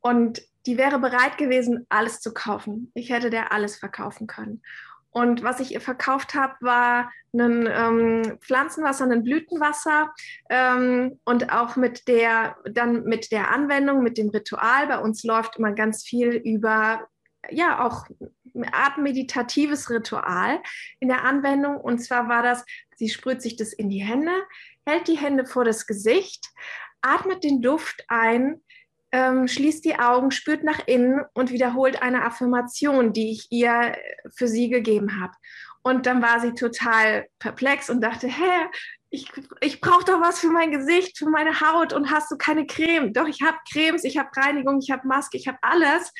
Und 0.00 0.42
die 0.68 0.76
wäre 0.76 0.98
bereit 0.98 1.38
gewesen, 1.38 1.86
alles 1.88 2.20
zu 2.20 2.34
kaufen. 2.34 2.92
Ich 2.94 3.08
hätte 3.08 3.30
der 3.30 3.52
alles 3.52 3.76
verkaufen 3.76 4.26
können. 4.26 4.60
Und 5.08 5.42
was 5.42 5.60
ich 5.60 5.72
ihr 5.72 5.80
verkauft 5.80 6.34
habe, 6.34 6.56
war 6.60 7.10
ein 7.32 7.66
ähm, 7.66 8.38
Pflanzenwasser, 8.42 9.06
ein 9.06 9.24
Blütenwasser 9.24 10.12
ähm, 10.50 11.18
und 11.24 11.50
auch 11.50 11.76
mit 11.76 12.06
der, 12.06 12.58
dann 12.70 13.04
mit 13.04 13.32
der 13.32 13.50
Anwendung, 13.50 14.02
mit 14.02 14.18
dem 14.18 14.28
Ritual. 14.28 14.88
Bei 14.88 14.98
uns 14.98 15.24
läuft 15.24 15.56
immer 15.56 15.72
ganz 15.72 16.04
viel 16.04 16.32
über, 16.34 17.08
ja, 17.48 17.86
auch 17.86 18.06
eine 18.54 18.74
Art 18.74 18.98
meditatives 18.98 19.88
Ritual 19.88 20.60
in 21.00 21.08
der 21.08 21.24
Anwendung. 21.24 21.78
Und 21.78 22.00
zwar 22.00 22.28
war 22.28 22.42
das, 22.42 22.62
sie 22.96 23.08
sprüht 23.08 23.40
sich 23.40 23.56
das 23.56 23.72
in 23.72 23.88
die 23.88 24.04
Hände, 24.04 24.32
hält 24.84 25.08
die 25.08 25.16
Hände 25.16 25.46
vor 25.46 25.64
das 25.64 25.86
Gesicht, 25.86 26.46
atmet 27.00 27.42
den 27.42 27.62
Duft 27.62 28.04
ein, 28.08 28.60
ähm, 29.12 29.48
schließt 29.48 29.84
die 29.84 29.98
Augen, 29.98 30.30
spürt 30.30 30.64
nach 30.64 30.86
innen 30.86 31.24
und 31.34 31.50
wiederholt 31.50 32.02
eine 32.02 32.24
Affirmation, 32.24 33.12
die 33.12 33.32
ich 33.32 33.46
ihr 33.50 33.96
für 34.34 34.48
sie 34.48 34.68
gegeben 34.68 35.20
habe. 35.20 35.32
Und 35.82 36.06
dann 36.06 36.20
war 36.20 36.40
sie 36.40 36.54
total 36.54 37.26
perplex 37.38 37.88
und 37.88 38.02
dachte, 38.02 38.28
hä, 38.28 38.68
ich, 39.10 39.32
ich 39.60 39.80
brauche 39.80 40.04
doch 40.04 40.20
was 40.20 40.40
für 40.40 40.48
mein 40.48 40.70
Gesicht, 40.70 41.16
für 41.16 41.30
meine 41.30 41.60
Haut 41.60 41.92
und 41.92 42.10
hast 42.10 42.30
du 42.30 42.36
keine 42.36 42.66
Creme? 42.66 43.12
Doch, 43.12 43.26
ich 43.26 43.40
habe 43.42 43.56
Cremes, 43.72 44.04
ich 44.04 44.18
habe 44.18 44.28
Reinigung, 44.36 44.80
ich 44.80 44.90
habe 44.90 45.06
Maske, 45.08 45.38
ich 45.38 45.48
habe 45.48 45.58
alles. 45.62 46.12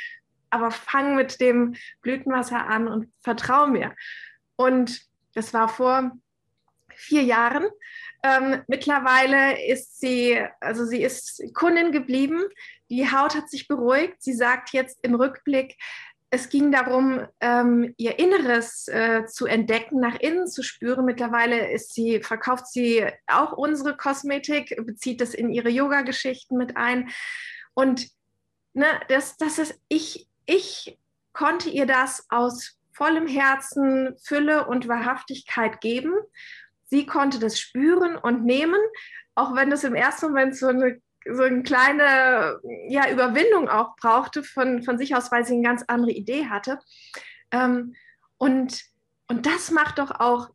Aber 0.51 0.71
fang 0.71 1.15
mit 1.15 1.41
dem 1.41 1.77
Blütenwasser 2.01 2.67
an 2.67 2.89
und 2.89 3.13
vertrau 3.21 3.67
mir. 3.67 3.95
Und 4.57 5.03
das 5.35 5.53
war 5.53 5.69
vor 5.69 6.13
vier 6.95 7.23
Jahren. 7.23 7.67
Ähm, 8.23 8.63
mittlerweile 8.67 9.67
ist 9.67 10.01
sie, 10.01 10.39
also 10.61 10.85
sie 10.85 11.03
ist 11.03 11.43
Kundin 11.55 11.93
geblieben. 11.93 12.43
Die 12.91 13.11
Haut 13.11 13.35
hat 13.35 13.49
sich 13.49 13.69
beruhigt. 13.69 14.17
Sie 14.19 14.33
sagt 14.33 14.71
jetzt 14.73 14.99
im 15.03 15.15
Rückblick, 15.15 15.77
es 16.31 16.51
ging 16.51 16.71
darum, 16.71 17.27
ähm, 17.41 17.95
ihr 17.97 18.19
Inneres 18.19 18.87
äh, 18.89 19.25
zu 19.27 19.47
entdecken, 19.47 20.01
nach 20.01 20.17
innen 20.17 20.47
zu 20.47 20.63
spüren. 20.63 21.07
Mittlerweile 21.07 21.73
ist 21.73 21.95
sie, 21.95 22.23
verkauft 22.23 22.67
sie 22.67 23.07
auch 23.27 23.53
unsere 23.53 23.97
Kosmetik, 23.97 24.77
bezieht 24.85 25.23
das 25.23 25.33
in 25.33 25.49
ihre 25.49 25.71
Yoga-Geschichten 25.71 26.59
mit 26.59 26.77
ein. 26.77 27.09
Und 27.73 28.09
ne, 28.75 28.87
das, 29.09 29.39
das 29.39 29.59
ist, 29.59 29.81
ich, 29.89 30.29
ich 30.45 30.99
konnte 31.33 31.71
ihr 31.71 31.87
das 31.87 32.27
aus 32.29 32.79
vollem 32.93 33.27
Herzen, 33.27 34.17
Fülle 34.23 34.67
und 34.67 34.87
Wahrhaftigkeit 34.87 35.81
geben. 35.81 36.13
Sie 36.89 37.07
konnte 37.07 37.39
das 37.39 37.59
spüren 37.59 38.17
und 38.17 38.45
nehmen, 38.45 38.81
auch 39.35 39.55
wenn 39.55 39.71
das 39.71 39.85
im 39.85 39.95
ersten 39.95 40.27
Moment 40.27 40.57
so 40.57 40.69
eine 40.69 41.01
so 41.31 41.43
eine 41.43 41.63
kleine 41.63 42.61
ja, 42.89 43.11
Überwindung 43.11 43.69
auch 43.69 43.97
brauchte 43.97 44.43
von, 44.43 44.83
von 44.83 44.99
sich 44.99 45.15
aus, 45.15 45.31
weil 45.31 45.45
sie 45.45 45.55
eine 45.55 45.63
ganz 45.63 45.85
andere 45.87 46.13
Idee 46.13 46.47
hatte. 46.47 46.79
Ähm, 47.51 47.95
und, 48.39 48.83
und 49.29 49.47
das 49.47 49.71
macht 49.71 49.99
doch 49.99 50.11
auch 50.21 50.51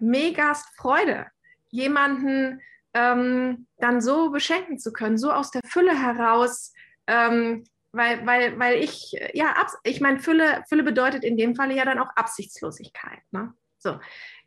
megast 0.00 0.66
Freude, 0.76 1.26
jemanden 1.68 2.60
ähm, 2.94 3.66
dann 3.78 4.00
so 4.00 4.30
beschenken 4.30 4.78
zu 4.78 4.92
können, 4.92 5.18
so 5.18 5.30
aus 5.32 5.50
der 5.50 5.62
Fülle 5.64 5.96
heraus. 5.96 6.72
Ähm, 7.06 7.64
weil, 7.92 8.26
weil, 8.26 8.58
weil 8.58 8.82
ich, 8.82 9.12
ja, 9.32 9.54
ich 9.84 10.00
meine, 10.00 10.18
Fülle, 10.18 10.64
Fülle 10.68 10.82
bedeutet 10.82 11.24
in 11.24 11.36
dem 11.36 11.54
Falle 11.54 11.74
ja 11.74 11.84
dann 11.84 11.98
auch 11.98 12.10
Absichtslosigkeit. 12.14 13.20
Ne? 13.30 13.54
So, 13.78 13.98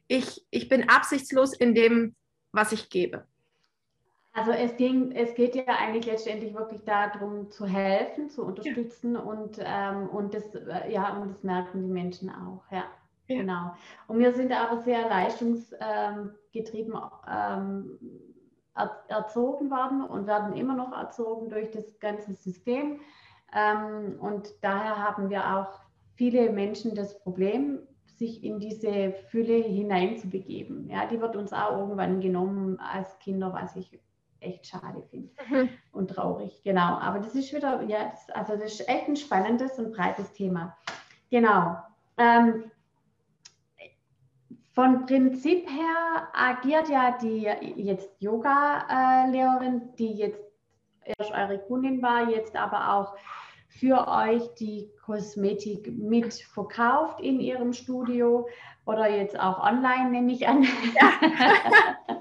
ich, 0.08 0.46
ich 0.50 0.70
bin 0.70 0.90
absichtslos 0.90 1.54
in 1.54 1.76
dem, 1.76 2.16
was 2.52 2.72
ich 2.72 2.90
gebe. 2.90 3.26
Also 4.34 4.52
es, 4.52 4.76
ging, 4.78 5.12
es 5.12 5.34
geht 5.34 5.56
ja 5.56 5.66
eigentlich 5.68 6.06
letztendlich 6.06 6.54
wirklich 6.54 6.84
darum 6.84 7.50
zu 7.52 7.66
helfen, 7.66 8.30
zu 8.30 8.46
unterstützen 8.46 9.16
ja. 9.16 9.22
und, 9.22 9.60
ähm, 9.60 10.08
und, 10.10 10.34
das, 10.34 10.56
äh, 10.56 10.92
ja, 10.92 11.18
und 11.18 11.32
das 11.32 11.44
merken 11.44 11.82
die 11.82 11.90
Menschen 11.90 12.30
auch, 12.30 12.64
ja. 12.72 12.86
ja. 13.28 13.40
Genau. 13.42 13.74
Und 14.08 14.20
wir 14.20 14.34
sind 14.34 14.52
aber 14.52 14.82
sehr 14.82 15.08
leistungsgetrieben 15.10 16.96
ähm, 17.28 18.00
erzogen 19.08 19.70
worden 19.70 20.04
und 20.04 20.26
werden 20.28 20.56
immer 20.56 20.76
noch 20.76 20.94
erzogen 20.94 21.50
durch 21.50 21.70
das 21.72 22.00
ganze 22.00 22.34
System. 22.34 23.02
Ähm, 23.54 24.18
und 24.20 24.54
daher 24.62 24.98
haben 24.98 25.30
wir 25.30 25.58
auch 25.58 25.82
viele 26.16 26.52
Menschen 26.52 26.96
das 26.96 27.20
Problem, 27.20 27.80
sich 28.20 28.44
in 28.44 28.60
diese 28.60 29.14
Fülle 29.30 29.56
hineinzubegeben. 29.56 30.90
Ja, 30.90 31.06
die 31.06 31.20
wird 31.20 31.36
uns 31.36 31.54
auch 31.54 31.78
irgendwann 31.78 32.20
genommen 32.20 32.80
als 32.80 33.18
Kinder, 33.20 33.54
was 33.54 33.76
ich 33.76 34.00
echt 34.42 34.68
schade 34.68 35.02
finde 35.10 35.32
mhm. 35.50 35.70
und 35.92 36.10
traurig. 36.10 36.62
Genau, 36.64 36.98
aber 37.00 37.20
das 37.20 37.34
ist 37.36 37.54
wieder, 37.54 37.82
ja, 37.84 38.10
das, 38.10 38.30
also 38.30 38.54
das 38.54 38.74
ist 38.74 38.90
echt 38.90 39.08
ein 39.08 39.16
spannendes 39.16 39.80
und 39.80 39.94
breites 39.94 40.32
Thema. 40.34 40.78
Genau. 41.32 41.78
Ähm, 42.18 42.66
von 44.74 45.06
Prinzip 45.06 45.70
her 45.70 46.28
agiert 46.34 46.90
ja 46.90 47.18
die 47.22 47.44
jetzt 47.82 48.10
Yoga-Lehrerin, 48.22 49.94
die 49.98 50.14
jetzt 50.14 50.42
erst 51.04 51.32
eure 51.32 51.60
Kundin 51.60 52.02
war, 52.02 52.30
jetzt 52.30 52.56
aber 52.56 52.94
auch 52.94 53.16
für 53.80 54.08
euch 54.08 54.54
die 54.56 54.90
Kosmetik 55.06 55.92
mit 55.98 56.34
verkauft 56.34 57.20
in 57.22 57.40
ihrem 57.40 57.74
Studio 57.74 58.48
oder 58.86 59.10
jetzt 59.10 59.40
auch 59.40 59.60
online, 59.60 60.10
nehme 60.12 60.32
ich 60.32 60.48
an. 60.48 60.64
Ja. 60.64 61.12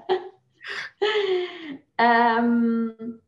Ähm, 1.99 3.19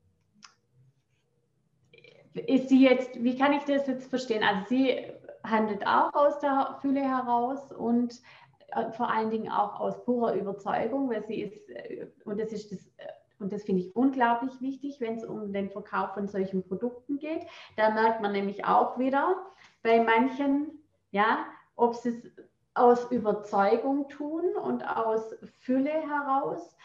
ist 2.33 2.69
sie 2.69 2.81
jetzt, 2.81 3.21
wie 3.21 3.37
kann 3.37 3.51
ich 3.51 3.63
das 3.63 3.85
jetzt 3.85 4.09
verstehen? 4.09 4.43
Also 4.43 4.69
sie 4.69 5.11
handelt 5.43 5.85
auch 5.85 6.13
aus 6.13 6.39
der 6.39 6.77
Fülle 6.81 7.01
heraus 7.01 7.73
und 7.73 8.21
äh, 8.69 8.91
vor 8.93 9.11
allen 9.11 9.29
Dingen 9.29 9.51
auch 9.51 9.77
aus 9.79 10.01
purer 10.05 10.35
Überzeugung, 10.35 11.09
weil 11.09 11.25
sie 11.27 11.41
ist, 11.41 11.69
äh, 11.69 12.07
und 12.23 12.39
das 12.39 12.53
ist 12.53 12.71
das, 12.71 12.79
äh, 12.97 13.10
und 13.41 13.51
das 13.51 13.63
finde 13.63 13.81
ich 13.81 13.95
unglaublich 13.95 14.59
wichtig, 14.61 14.99
wenn 14.99 15.15
es 15.15 15.25
um 15.25 15.51
den 15.51 15.69
Verkauf 15.69 16.13
von 16.13 16.27
solchen 16.27 16.63
Produkten 16.67 17.17
geht. 17.17 17.45
Da 17.77 17.89
merkt 17.91 18.21
man 18.21 18.31
nämlich 18.31 18.65
auch 18.65 18.97
wieder 18.97 19.35
bei 19.83 20.03
manchen, 20.03 20.79
ja, 21.11 21.45
ob 21.75 21.95
sie 21.95 22.09
es 22.09 22.31
aus 22.73 23.11
Überzeugung 23.11 24.07
tun 24.09 24.43
und 24.63 24.83
aus 24.83 25.35
Fülle 25.59 25.89
heraus 25.89 26.75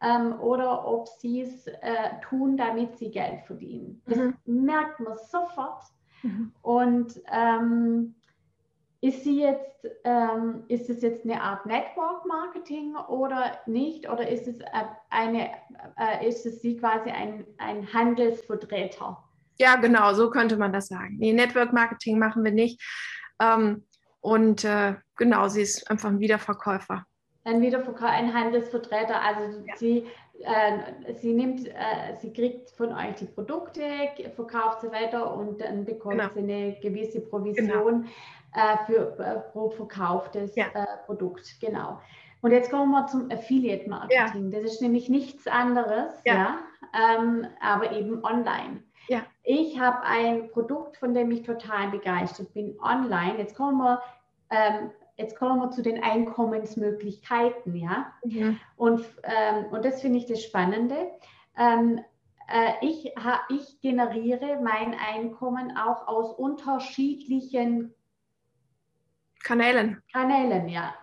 ähm, 0.00 0.40
oder 0.40 0.86
ob 0.86 1.08
sie 1.08 1.42
es 1.42 1.66
äh, 1.66 2.20
tun, 2.22 2.56
damit 2.56 2.96
sie 2.96 3.10
Geld 3.10 3.42
verdienen. 3.46 4.02
Das 4.06 4.18
mhm. 4.18 4.34
merkt 4.44 5.00
man 5.00 5.16
sofort. 5.30 5.84
Mhm. 6.22 6.52
Und 6.62 7.20
ähm, 7.30 8.14
ist 9.00 9.24
sie 9.24 9.40
jetzt, 9.40 9.86
ähm, 10.04 10.64
ist 10.68 10.88
es 10.88 11.02
jetzt 11.02 11.24
eine 11.24 11.40
Art 11.40 11.66
Network 11.66 12.26
Marketing 12.26 12.96
oder 13.08 13.58
nicht? 13.66 14.08
Oder 14.08 14.28
ist 14.28 14.46
es 14.46 14.58
eine, 15.10 15.50
äh, 15.98 16.28
ist 16.28 16.46
es 16.46 16.62
sie 16.62 16.76
quasi 16.76 17.10
ein, 17.10 17.46
ein 17.58 17.92
Handelsvertreter? 17.92 19.22
Ja, 19.58 19.76
genau, 19.76 20.12
so 20.14 20.30
könnte 20.30 20.56
man 20.56 20.72
das 20.72 20.88
sagen. 20.88 21.16
Nee, 21.18 21.32
Network 21.32 21.72
Marketing 21.72 22.18
machen 22.18 22.44
wir 22.44 22.52
nicht. 22.52 22.82
Ähm, 23.40 23.84
und 24.20 24.64
äh, 24.64 24.94
genau, 25.16 25.48
sie 25.48 25.62
ist 25.62 25.90
einfach 25.90 26.08
ein 26.08 26.20
Wiederverkäufer 26.20 27.06
ein 27.46 27.62
Wiederverkauf, 27.62 28.08
ein 28.08 28.34
Handelsvertreter. 28.34 29.22
Also 29.22 29.60
ja. 29.64 29.76
sie, 29.76 30.06
äh, 30.40 31.14
sie 31.14 31.32
nimmt, 31.32 31.66
äh, 31.68 32.16
sie 32.20 32.32
kriegt 32.32 32.70
von 32.70 32.92
euch 32.92 33.14
die 33.20 33.26
Produkte, 33.26 33.82
verkauft 34.34 34.80
sie 34.82 34.90
weiter 34.90 35.34
und 35.34 35.60
dann 35.60 35.84
bekommt 35.84 36.18
genau. 36.18 36.30
sie 36.34 36.40
eine 36.40 36.76
gewisse 36.82 37.20
Provision 37.20 37.68
genau. 37.68 38.10
Äh, 38.56 38.84
für 38.86 39.18
äh, 39.18 39.50
pro 39.52 39.70
verkauftes 39.70 40.56
ja. 40.56 40.66
Äh, 40.74 40.86
Produkt. 41.06 41.60
Genau. 41.60 42.00
Und 42.42 42.52
jetzt 42.52 42.70
kommen 42.70 42.90
wir 42.92 43.06
zum 43.06 43.30
Affiliate 43.30 43.88
Marketing. 43.88 44.50
Ja. 44.50 44.60
Das 44.60 44.72
ist 44.72 44.82
nämlich 44.82 45.08
nichts 45.08 45.46
anderes, 45.46 46.12
ja, 46.24 46.58
ähm, 46.94 47.46
aber 47.60 47.92
eben 47.92 48.24
online. 48.24 48.82
Ja. 49.08 49.22
Ich 49.42 49.80
habe 49.80 50.02
ein 50.02 50.50
Produkt, 50.50 50.96
von 50.96 51.14
dem 51.14 51.30
ich 51.30 51.42
total 51.42 51.88
begeistert 51.90 52.52
bin, 52.54 52.78
online. 52.80 53.38
Jetzt 53.38 53.56
kommen 53.56 53.78
wir 53.78 54.02
ähm, 54.50 54.90
jetzt 55.16 55.36
kommen 55.36 55.60
wir 55.60 55.70
zu 55.70 55.82
den 55.82 56.02
Einkommensmöglichkeiten, 56.02 57.74
ja. 57.74 58.12
Mhm. 58.24 58.58
Und, 58.76 59.04
ähm, 59.22 59.66
und 59.70 59.84
das 59.84 60.00
finde 60.00 60.18
ich 60.18 60.26
das 60.26 60.42
Spannende. 60.42 61.10
Ähm, 61.58 62.00
äh, 62.48 62.72
ich, 62.86 63.12
ha, 63.16 63.40
ich 63.48 63.80
generiere 63.80 64.60
mein 64.62 64.94
Einkommen 64.94 65.76
auch 65.76 66.06
aus 66.06 66.32
unterschiedlichen 66.32 67.94
Kanälen. 69.46 70.02
Kanälen, 70.12 70.68
ja. 70.68 70.94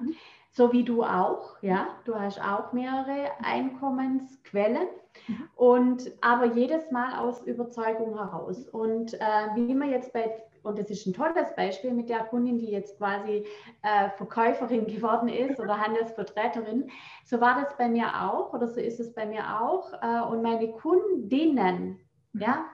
So 0.51 0.73
wie 0.73 0.83
du 0.83 1.03
auch, 1.03 1.55
ja. 1.61 1.87
Du 2.03 2.13
hast 2.13 2.41
auch 2.41 2.73
mehrere 2.73 3.31
Einkommensquellen. 3.41 4.87
Mhm. 5.27 5.49
Und 5.55 6.11
aber 6.21 6.45
jedes 6.45 6.91
Mal 6.91 7.17
aus 7.19 7.41
Überzeugung 7.43 8.17
heraus. 8.17 8.67
Und 8.67 9.13
äh, 9.13 9.19
wie 9.55 9.73
man 9.73 9.91
jetzt 9.91 10.11
bei 10.11 10.29
und 10.63 10.79
das 10.79 10.89
ist 10.89 11.05
ein 11.05 11.13
tolles 11.13 11.53
Beispiel 11.55 11.91
mit 11.91 12.09
der 12.09 12.23
Kundin, 12.23 12.57
die 12.57 12.71
jetzt 12.71 12.97
quasi 12.97 13.45
äh, 13.81 14.09
Verkäuferin 14.17 14.87
geworden 14.95 15.27
ist 15.27 15.59
oder 15.59 15.77
Handelsvertreterin. 15.77 16.89
So 17.25 17.41
war 17.41 17.61
das 17.61 17.77
bei 17.77 17.89
mir 17.89 18.07
auch 18.21 18.53
oder 18.53 18.67
so 18.67 18.79
ist 18.79 18.99
es 18.99 19.13
bei 19.13 19.25
mir 19.25 19.61
auch. 19.61 19.91
Äh, 20.01 20.21
und 20.29 20.41
meine 20.41 20.71
Kundinnen, 20.71 21.99
ja, 22.33 22.65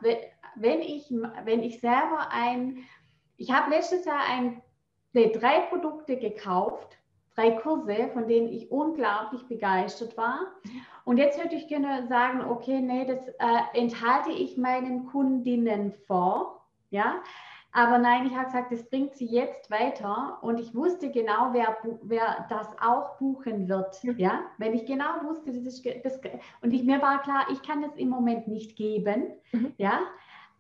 wenn 0.55 0.82
ich, 0.82 1.12
wenn 1.45 1.63
ich 1.63 1.79
selber 1.79 2.29
ein, 2.32 2.84
ich 3.38 3.51
habe 3.51 3.71
letztes 3.71 4.05
Jahr 4.05 4.21
ein, 4.29 4.62
nee, 5.13 5.32
drei 5.32 5.62
Produkte 5.69 6.17
gekauft, 6.17 6.98
drei 7.36 7.52
Kurse, 7.52 8.10
von 8.13 8.28
denen 8.28 8.50
ich 8.50 8.72
unglaublich 8.72 9.45
begeistert 9.48 10.17
war. 10.17 10.39
Und 11.06 11.17
jetzt 11.17 11.41
würde 11.41 11.56
ich 11.56 11.67
gerne 11.67 12.08
sagen, 12.08 12.43
okay, 12.43 12.82
nee, 12.82 13.06
das 13.06 13.28
äh, 13.39 13.80
enthalte 13.80 14.32
ich 14.32 14.58
meinen 14.58 15.08
Kundinnen 15.08 15.93
vor. 16.06 16.65
Ja, 16.91 17.22
aber 17.72 18.00
nein, 18.00 18.26
ich 18.26 18.36
habe 18.36 18.45
gesagt, 18.45 18.72
das 18.72 18.89
bringt 18.89 19.15
sie 19.15 19.28
jetzt 19.28 19.69
weiter 19.69 20.39
und 20.41 20.60
ich 20.60 20.74
wusste 20.74 21.12
genau, 21.12 21.50
wer, 21.52 21.78
wer 22.02 22.48
das 22.50 22.67
auch 22.82 23.17
buchen 23.17 23.69
wird. 23.69 24.04
Ja, 24.17 24.41
wenn 24.58 24.74
ich 24.74 24.86
genau 24.86 25.24
wusste, 25.24 25.54
das 25.54 25.63
ist 25.65 25.86
das, 26.04 26.19
und 26.62 26.74
ich, 26.74 26.84
mir 26.84 27.02
war 27.02 27.22
klar, 27.22 27.45
ich 27.52 27.62
kann 27.62 27.84
das 27.84 27.95
im 27.95 28.10
Moment 28.10 28.48
nicht 28.48 28.76
geben. 28.76 29.34
Mhm. 29.52 29.74
Ja, 29.78 30.00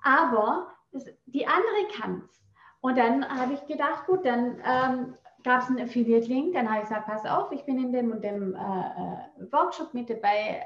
aber 0.03 0.71
das, 0.91 1.05
die 1.25 1.47
andere 1.47 1.99
kann 1.99 2.21
es. 2.25 2.39
Und 2.81 2.97
dann 2.97 3.27
habe 3.27 3.53
ich 3.53 3.65
gedacht, 3.65 4.05
gut, 4.05 4.25
dann 4.25 4.57
ähm, 4.65 5.15
gab 5.43 5.61
es 5.61 5.67
einen 5.67 5.81
Affiliate-Link. 5.81 6.53
Dann 6.53 6.69
habe 6.69 6.83
ich 6.83 6.89
gesagt, 6.89 7.07
pass 7.07 7.25
auf, 7.25 7.51
ich 7.51 7.65
bin 7.65 7.77
in 7.77 7.91
dem 7.91 8.11
und 8.11 8.23
dem 8.23 8.55
äh, 8.55 8.57
äh 8.57 9.51
Workshop 9.51 9.93
mit 9.93 10.09
dabei. 10.09 10.65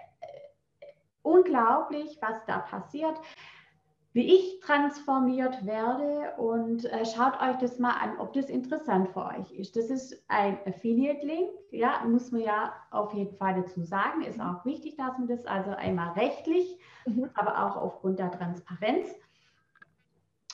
Unglaublich, 1.22 2.18
was 2.22 2.44
da 2.46 2.60
passiert 2.60 3.18
wie 4.14 4.36
ich 4.36 4.60
transformiert 4.60 5.66
werde 5.66 6.34
und 6.38 6.86
äh, 6.86 7.04
schaut 7.04 7.42
euch 7.42 7.58
das 7.58 7.80
mal 7.80 7.94
an, 7.94 8.20
ob 8.20 8.32
das 8.34 8.46
interessant 8.46 9.10
für 9.10 9.26
euch 9.26 9.52
ist. 9.52 9.76
Das 9.76 9.90
ist 9.90 10.24
ein 10.28 10.60
Affiliate-Link, 10.68 11.50
ja, 11.72 12.04
muss 12.06 12.32
man 12.32 12.42
ja 12.42 12.74
auf 12.92 13.12
jeden 13.14 13.36
Fall 13.38 13.56
dazu 13.56 13.82
sagen, 13.84 14.22
ist 14.22 14.40
auch 14.40 14.64
wichtig, 14.66 14.98
dass 14.98 15.18
man 15.18 15.28
das 15.28 15.46
also 15.46 15.72
einmal 15.72 16.12
rechtlich, 16.14 16.78
mhm. 17.08 17.30
aber 17.34 17.66
auch 17.66 17.76
aufgrund 17.76 18.20
der 18.20 18.32
Transparenz 18.32 19.10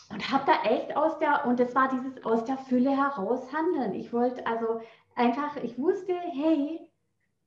und 0.10 0.32
habe 0.32 0.43
da 0.45 0.69
echt 0.69 0.95
aus 0.95 1.17
der, 1.19 1.45
und 1.45 1.60
das 1.60 1.74
war 1.76 1.89
dieses 1.89 2.24
aus 2.26 2.43
der 2.45 2.58
Fülle 2.58 2.91
heraus 2.91 3.52
handeln. 3.54 3.93
Ich 3.93 4.12
wollte 4.12 4.45
also 4.48 4.82
einfach, 5.15 5.56
ich 5.58 5.78
wusste, 5.78 6.13
hey, 6.13 6.80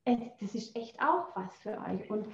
das 0.05 0.55
ist 0.55 0.75
echt 0.75 1.01
auch 1.01 1.35
was 1.35 1.55
für 1.57 1.77
euch. 1.89 2.09
Und 2.09 2.27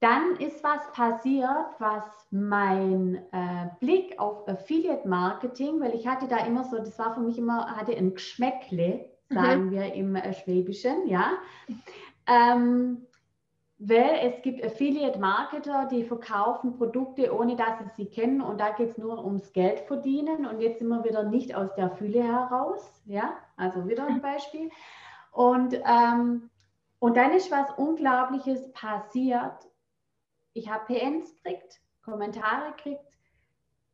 dann 0.00 0.36
ist 0.36 0.64
was 0.64 0.90
passiert, 0.92 1.66
was 1.78 2.04
mein 2.30 3.16
äh, 3.32 3.68
Blick 3.80 4.18
auf 4.18 4.48
Affiliate 4.48 5.06
Marketing, 5.06 5.80
weil 5.80 5.94
ich 5.94 6.06
hatte 6.06 6.26
da 6.26 6.38
immer 6.38 6.64
so, 6.64 6.78
das 6.78 6.98
war 6.98 7.14
für 7.14 7.20
mich 7.20 7.38
immer, 7.38 7.76
hatte 7.76 7.94
ein 7.94 8.14
Geschmäckle, 8.14 9.10
sagen 9.28 9.66
mhm. 9.66 9.70
wir 9.70 9.92
im 9.94 10.16
Schwäbischen, 10.32 11.06
ja. 11.06 11.32
Ähm, 12.26 13.06
weil 13.82 14.28
es 14.28 14.42
gibt 14.42 14.62
Affiliate-Marketer, 14.62 15.86
die 15.86 16.04
verkaufen 16.04 16.76
Produkte, 16.76 17.34
ohne 17.34 17.56
dass 17.56 17.78
sie 17.78 17.88
sie 17.96 18.10
kennen 18.10 18.42
und 18.42 18.60
da 18.60 18.72
geht 18.72 18.90
es 18.90 18.98
nur 18.98 19.24
ums 19.24 19.54
Geld 19.54 19.80
verdienen 19.80 20.44
und 20.44 20.60
jetzt 20.60 20.80
sind 20.80 20.88
wir 20.88 21.02
wieder 21.02 21.22
nicht 21.22 21.54
aus 21.54 21.74
der 21.76 21.90
Fülle 21.92 22.22
heraus, 22.22 23.02
ja, 23.06 23.38
also 23.56 23.88
wieder 23.88 24.06
ein 24.06 24.20
Beispiel. 24.22 24.70
Und, 25.32 25.80
ähm, 25.86 26.50
und 26.98 27.16
dann 27.16 27.32
ist 27.32 27.50
was 27.50 27.70
Unglaubliches 27.78 28.70
passiert. 28.72 29.66
Ich 30.52 30.70
habe 30.70 30.84
PNs 30.84 31.42
gekriegt, 31.42 31.80
Kommentare 32.04 32.72
gekriegt, 32.76 33.00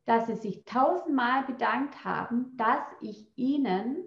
dass 0.03 0.27
sie 0.27 0.35
sich 0.35 0.65
tausendmal 0.65 1.43
bedankt 1.43 2.03
haben, 2.03 2.57
dass 2.57 2.83
ich 2.99 3.25
ihnen 3.37 4.03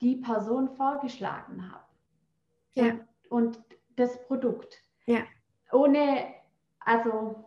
die 0.00 0.16
Person 0.16 0.68
vorgeschlagen 0.76 1.68
habe. 1.72 1.84
Ja. 2.74 2.84
Und, 3.28 3.56
und 3.56 3.79
das 4.00 4.22
Produkt. 4.26 4.82
Ja. 5.06 5.20
Ohne, 5.72 6.34
also 6.80 7.44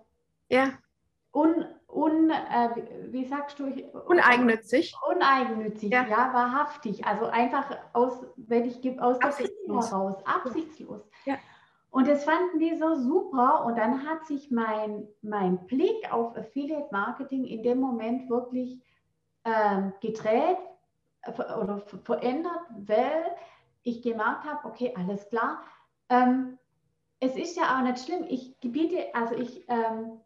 ja. 0.49 0.71
un, 1.33 1.65
un, 1.87 2.29
äh, 2.29 2.69
wie 3.11 3.25
sagst 3.25 3.59
du? 3.59 3.65
Uneigennützig. 4.07 4.95
Uneigennützig, 5.09 5.91
ja. 5.91 6.07
ja, 6.07 6.33
wahrhaftig. 6.33 7.05
Also 7.05 7.25
einfach 7.25 7.75
aus, 7.93 8.25
wenn 8.37 8.65
ich 8.65 8.81
gebe, 8.81 9.01
aus 9.03 9.19
absichtslos. 9.21 9.89
der 9.89 9.97
heraus, 9.97 10.25
absichtslos. 10.25 11.01
Ja. 11.25 11.37
Und 11.93 12.07
das 12.07 12.23
fanden 12.23 12.57
die 12.59 12.75
so 12.75 12.95
super. 12.95 13.65
Und 13.65 13.77
dann 13.77 14.07
hat 14.07 14.25
sich 14.25 14.49
mein, 14.49 15.07
mein 15.21 15.65
Blick 15.67 16.11
auf 16.11 16.35
Affiliate 16.35 16.87
Marketing 16.91 17.45
in 17.45 17.61
dem 17.61 17.79
Moment 17.79 18.29
wirklich 18.29 18.81
ähm, 19.45 19.93
gedreht 20.01 20.57
oder 21.61 21.79
verändert, 22.03 22.61
weil 22.87 23.35
ich 23.83 24.01
gemerkt 24.01 24.45
habe, 24.45 24.67
okay, 24.67 24.93
alles 24.97 25.29
klar. 25.29 25.61
Ähm, 26.13 26.57
es 27.19 27.35
ist 27.35 27.55
ja 27.55 27.77
auch 27.77 27.83
nicht 27.83 27.99
schlimm. 27.99 28.25
Ich 28.27 28.59
gebiete, 28.59 29.13
also 29.13 29.35
ich 29.35 29.65
ähm, 29.69 30.19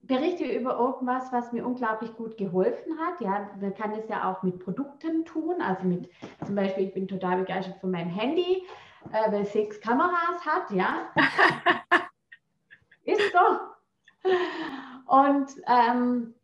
berichte 0.00 0.44
über 0.44 0.78
irgendwas, 0.78 1.30
was 1.32 1.52
mir 1.52 1.66
unglaublich 1.66 2.14
gut 2.16 2.36
geholfen 2.36 2.98
hat. 2.98 3.20
Ja, 3.20 3.50
man 3.60 3.74
kann 3.74 3.92
es 3.92 4.08
ja 4.08 4.30
auch 4.30 4.42
mit 4.42 4.58
Produkten 4.58 5.24
tun. 5.24 5.60
Also 5.60 5.84
mit 5.84 6.10
zum 6.44 6.54
Beispiel, 6.54 6.86
ich 6.86 6.94
bin 6.94 7.08
total 7.08 7.38
begeistert 7.38 7.80
von 7.80 7.90
meinem 7.90 8.10
Handy 8.10 8.64
äh, 9.12 9.32
weil 9.32 9.44
sechs 9.46 9.80
Kameras 9.80 10.44
hat, 10.44 10.70
ja. 10.70 11.08
Ist 13.04 13.32
so. 13.32 14.30
Und, 15.06 15.48
ähm, 15.66 16.34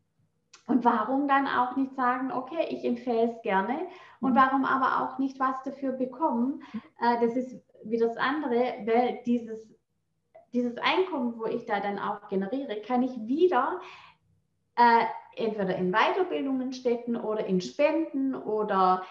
und 0.66 0.84
warum 0.84 1.28
dann 1.28 1.46
auch 1.46 1.76
nicht 1.76 1.94
sagen, 1.94 2.32
okay, 2.32 2.66
ich 2.70 2.84
empfehle 2.84 3.32
es 3.32 3.42
gerne 3.42 3.86
und 4.20 4.32
mhm. 4.32 4.36
warum 4.36 4.64
aber 4.64 5.02
auch 5.02 5.18
nicht 5.18 5.38
was 5.38 5.62
dafür 5.64 5.92
bekommen? 5.92 6.62
Äh, 7.00 7.20
das 7.20 7.36
ist 7.36 7.60
wieder 7.84 8.08
das 8.08 8.16
andere, 8.16 8.74
weil 8.84 9.20
dieses, 9.26 9.74
dieses 10.52 10.76
Einkommen, 10.78 11.38
wo 11.38 11.46
ich 11.46 11.66
da 11.66 11.80
dann 11.80 11.98
auch 11.98 12.28
generiere, 12.28 12.80
kann 12.82 13.02
ich 13.02 13.12
wieder 13.26 13.80
äh, 14.76 15.04
entweder 15.36 15.76
in 15.76 15.92
Weiterbildungen 15.92 16.72
stecken 16.72 17.16
oder 17.16 17.44
in 17.46 17.60
Spenden 17.60 18.34
oder 18.34 19.04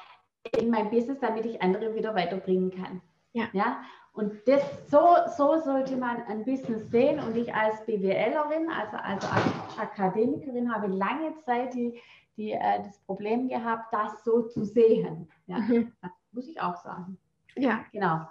in 0.58 0.70
mein 0.70 0.90
Business, 0.90 1.20
damit 1.20 1.46
ich 1.46 1.62
andere 1.62 1.96
wieder 1.96 2.16
weiterbringen 2.16 2.72
kann. 2.72 3.02
Ja. 3.34 3.46
ja? 3.54 3.82
Und 4.14 4.48
das, 4.48 4.62
so, 4.90 5.16
so 5.36 5.60
sollte 5.60 5.98
man 5.98 6.22
ein 6.28 6.46
Business 6.46 6.90
sehen. 6.92 7.20
Und 7.20 7.36
ich 7.36 7.54
als 7.54 7.84
BWLerin, 7.86 8.70
also, 8.70 8.98
also 8.98 9.28
als 9.28 9.80
Akademikerin, 9.80 10.74
habe 10.74 10.88
lange 10.88 11.34
Zeit 11.46 11.74
die, 11.74 12.00
die, 12.38 12.52
äh, 12.52 12.84
das 12.84 13.00
Problem 13.00 13.48
gehabt, 13.48 13.92
das 13.92 14.24
so 14.24 14.44
zu 14.44 14.64
sehen. 14.66 15.30
Ja? 15.48 15.58
Mhm. 15.58 15.94
muss 16.32 16.48
ich 16.48 16.62
auch 16.62 16.76
sagen. 16.78 17.18
Ja. 17.56 17.86
Genau. 17.92 18.28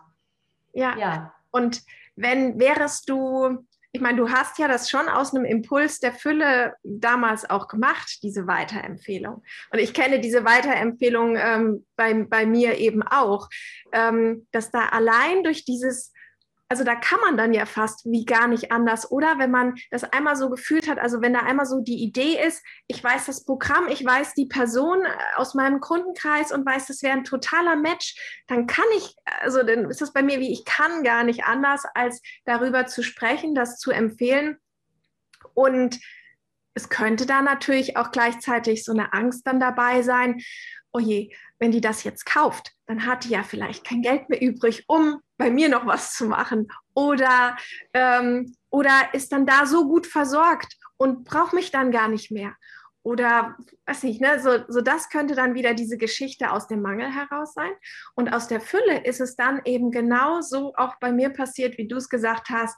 Ja. 0.72 0.96
ja. 0.96 1.34
Und 1.50 1.82
wenn 2.16 2.58
wärst 2.58 3.08
du 3.08 3.66
ich 3.94 4.00
meine, 4.00 4.16
du 4.16 4.30
hast 4.30 4.58
ja 4.58 4.68
das 4.68 4.88
schon 4.88 5.06
aus 5.08 5.34
einem 5.34 5.44
Impuls 5.44 6.00
der 6.00 6.14
Fülle 6.14 6.74
damals 6.82 7.48
auch 7.48 7.68
gemacht, 7.68 8.20
diese 8.22 8.46
Weiterempfehlung. 8.46 9.42
Und 9.70 9.78
ich 9.78 9.92
kenne 9.92 10.18
diese 10.18 10.46
Weiterempfehlung 10.46 11.36
ähm, 11.36 11.86
bei, 11.94 12.14
bei 12.24 12.46
mir 12.46 12.78
eben 12.78 13.02
auch, 13.02 13.50
ähm, 13.92 14.46
dass 14.50 14.70
da 14.70 14.86
allein 14.86 15.44
durch 15.44 15.66
dieses 15.66 16.11
also 16.72 16.84
da 16.84 16.94
kann 16.94 17.20
man 17.20 17.36
dann 17.36 17.52
ja 17.52 17.66
fast 17.66 18.06
wie 18.06 18.24
gar 18.24 18.48
nicht 18.48 18.72
anders. 18.72 19.10
Oder 19.10 19.38
wenn 19.38 19.50
man 19.50 19.74
das 19.90 20.04
einmal 20.04 20.36
so 20.36 20.48
gefühlt 20.48 20.88
hat, 20.88 20.98
also 20.98 21.20
wenn 21.20 21.34
da 21.34 21.40
einmal 21.40 21.66
so 21.66 21.80
die 21.82 22.02
Idee 22.02 22.42
ist, 22.42 22.64
ich 22.86 23.04
weiß 23.04 23.26
das 23.26 23.44
Programm, 23.44 23.88
ich 23.88 24.02
weiß 24.02 24.32
die 24.32 24.46
Person 24.46 25.04
äh, 25.04 25.10
aus 25.36 25.52
meinem 25.52 25.80
Kundenkreis 25.80 26.50
und 26.50 26.64
weiß, 26.64 26.86
das 26.86 27.02
wäre 27.02 27.12
ein 27.12 27.24
totaler 27.24 27.76
Match, 27.76 28.42
dann 28.46 28.66
kann 28.66 28.86
ich, 28.96 29.14
also 29.42 29.62
dann 29.62 29.90
ist 29.90 30.00
das 30.00 30.14
bei 30.14 30.22
mir 30.22 30.40
wie, 30.40 30.50
ich 30.50 30.64
kann 30.64 31.02
gar 31.04 31.24
nicht 31.24 31.44
anders, 31.44 31.84
als 31.92 32.22
darüber 32.46 32.86
zu 32.86 33.02
sprechen, 33.02 33.54
das 33.54 33.78
zu 33.78 33.90
empfehlen. 33.90 34.56
Und 35.52 36.00
es 36.72 36.88
könnte 36.88 37.26
da 37.26 37.42
natürlich 37.42 37.98
auch 37.98 38.12
gleichzeitig 38.12 38.82
so 38.82 38.92
eine 38.92 39.12
Angst 39.12 39.46
dann 39.46 39.60
dabei 39.60 40.00
sein, 40.00 40.40
oh 40.92 40.98
je, 40.98 41.30
wenn 41.58 41.72
die 41.72 41.80
das 41.80 42.04
jetzt 42.04 42.26
kauft, 42.26 42.72
dann 42.86 43.06
hat 43.06 43.24
die 43.24 43.30
ja 43.30 43.42
vielleicht 43.42 43.84
kein 43.84 44.02
Geld 44.02 44.28
mehr 44.28 44.42
übrig, 44.42 44.84
um 44.88 45.20
bei 45.38 45.50
mir 45.50 45.68
noch 45.68 45.86
was 45.86 46.14
zu 46.14 46.26
machen. 46.26 46.68
Oder, 46.94 47.56
ähm, 47.94 48.54
oder 48.70 48.92
ist 49.12 49.32
dann 49.32 49.46
da 49.46 49.66
so 49.66 49.88
gut 49.88 50.06
versorgt 50.06 50.76
und 50.96 51.24
braucht 51.24 51.52
mich 51.52 51.70
dann 51.70 51.90
gar 51.90 52.08
nicht 52.08 52.30
mehr. 52.30 52.54
Oder 53.04 53.56
weiß 53.86 54.04
nicht, 54.04 54.20
ne? 54.20 54.40
so, 54.40 54.58
so 54.68 54.80
das 54.80 55.08
könnte 55.08 55.34
dann 55.34 55.54
wieder 55.54 55.74
diese 55.74 55.98
Geschichte 55.98 56.52
aus 56.52 56.68
dem 56.68 56.82
Mangel 56.82 57.10
heraus 57.10 57.52
sein. 57.54 57.72
Und 58.14 58.32
aus 58.32 58.46
der 58.46 58.60
Fülle 58.60 59.04
ist 59.04 59.20
es 59.20 59.34
dann 59.34 59.60
eben 59.64 59.90
genau 59.90 60.40
so 60.40 60.74
auch 60.76 60.96
bei 61.00 61.10
mir 61.10 61.30
passiert, 61.30 61.78
wie 61.78 61.88
du 61.88 61.96
es 61.96 62.08
gesagt 62.08 62.48
hast, 62.50 62.76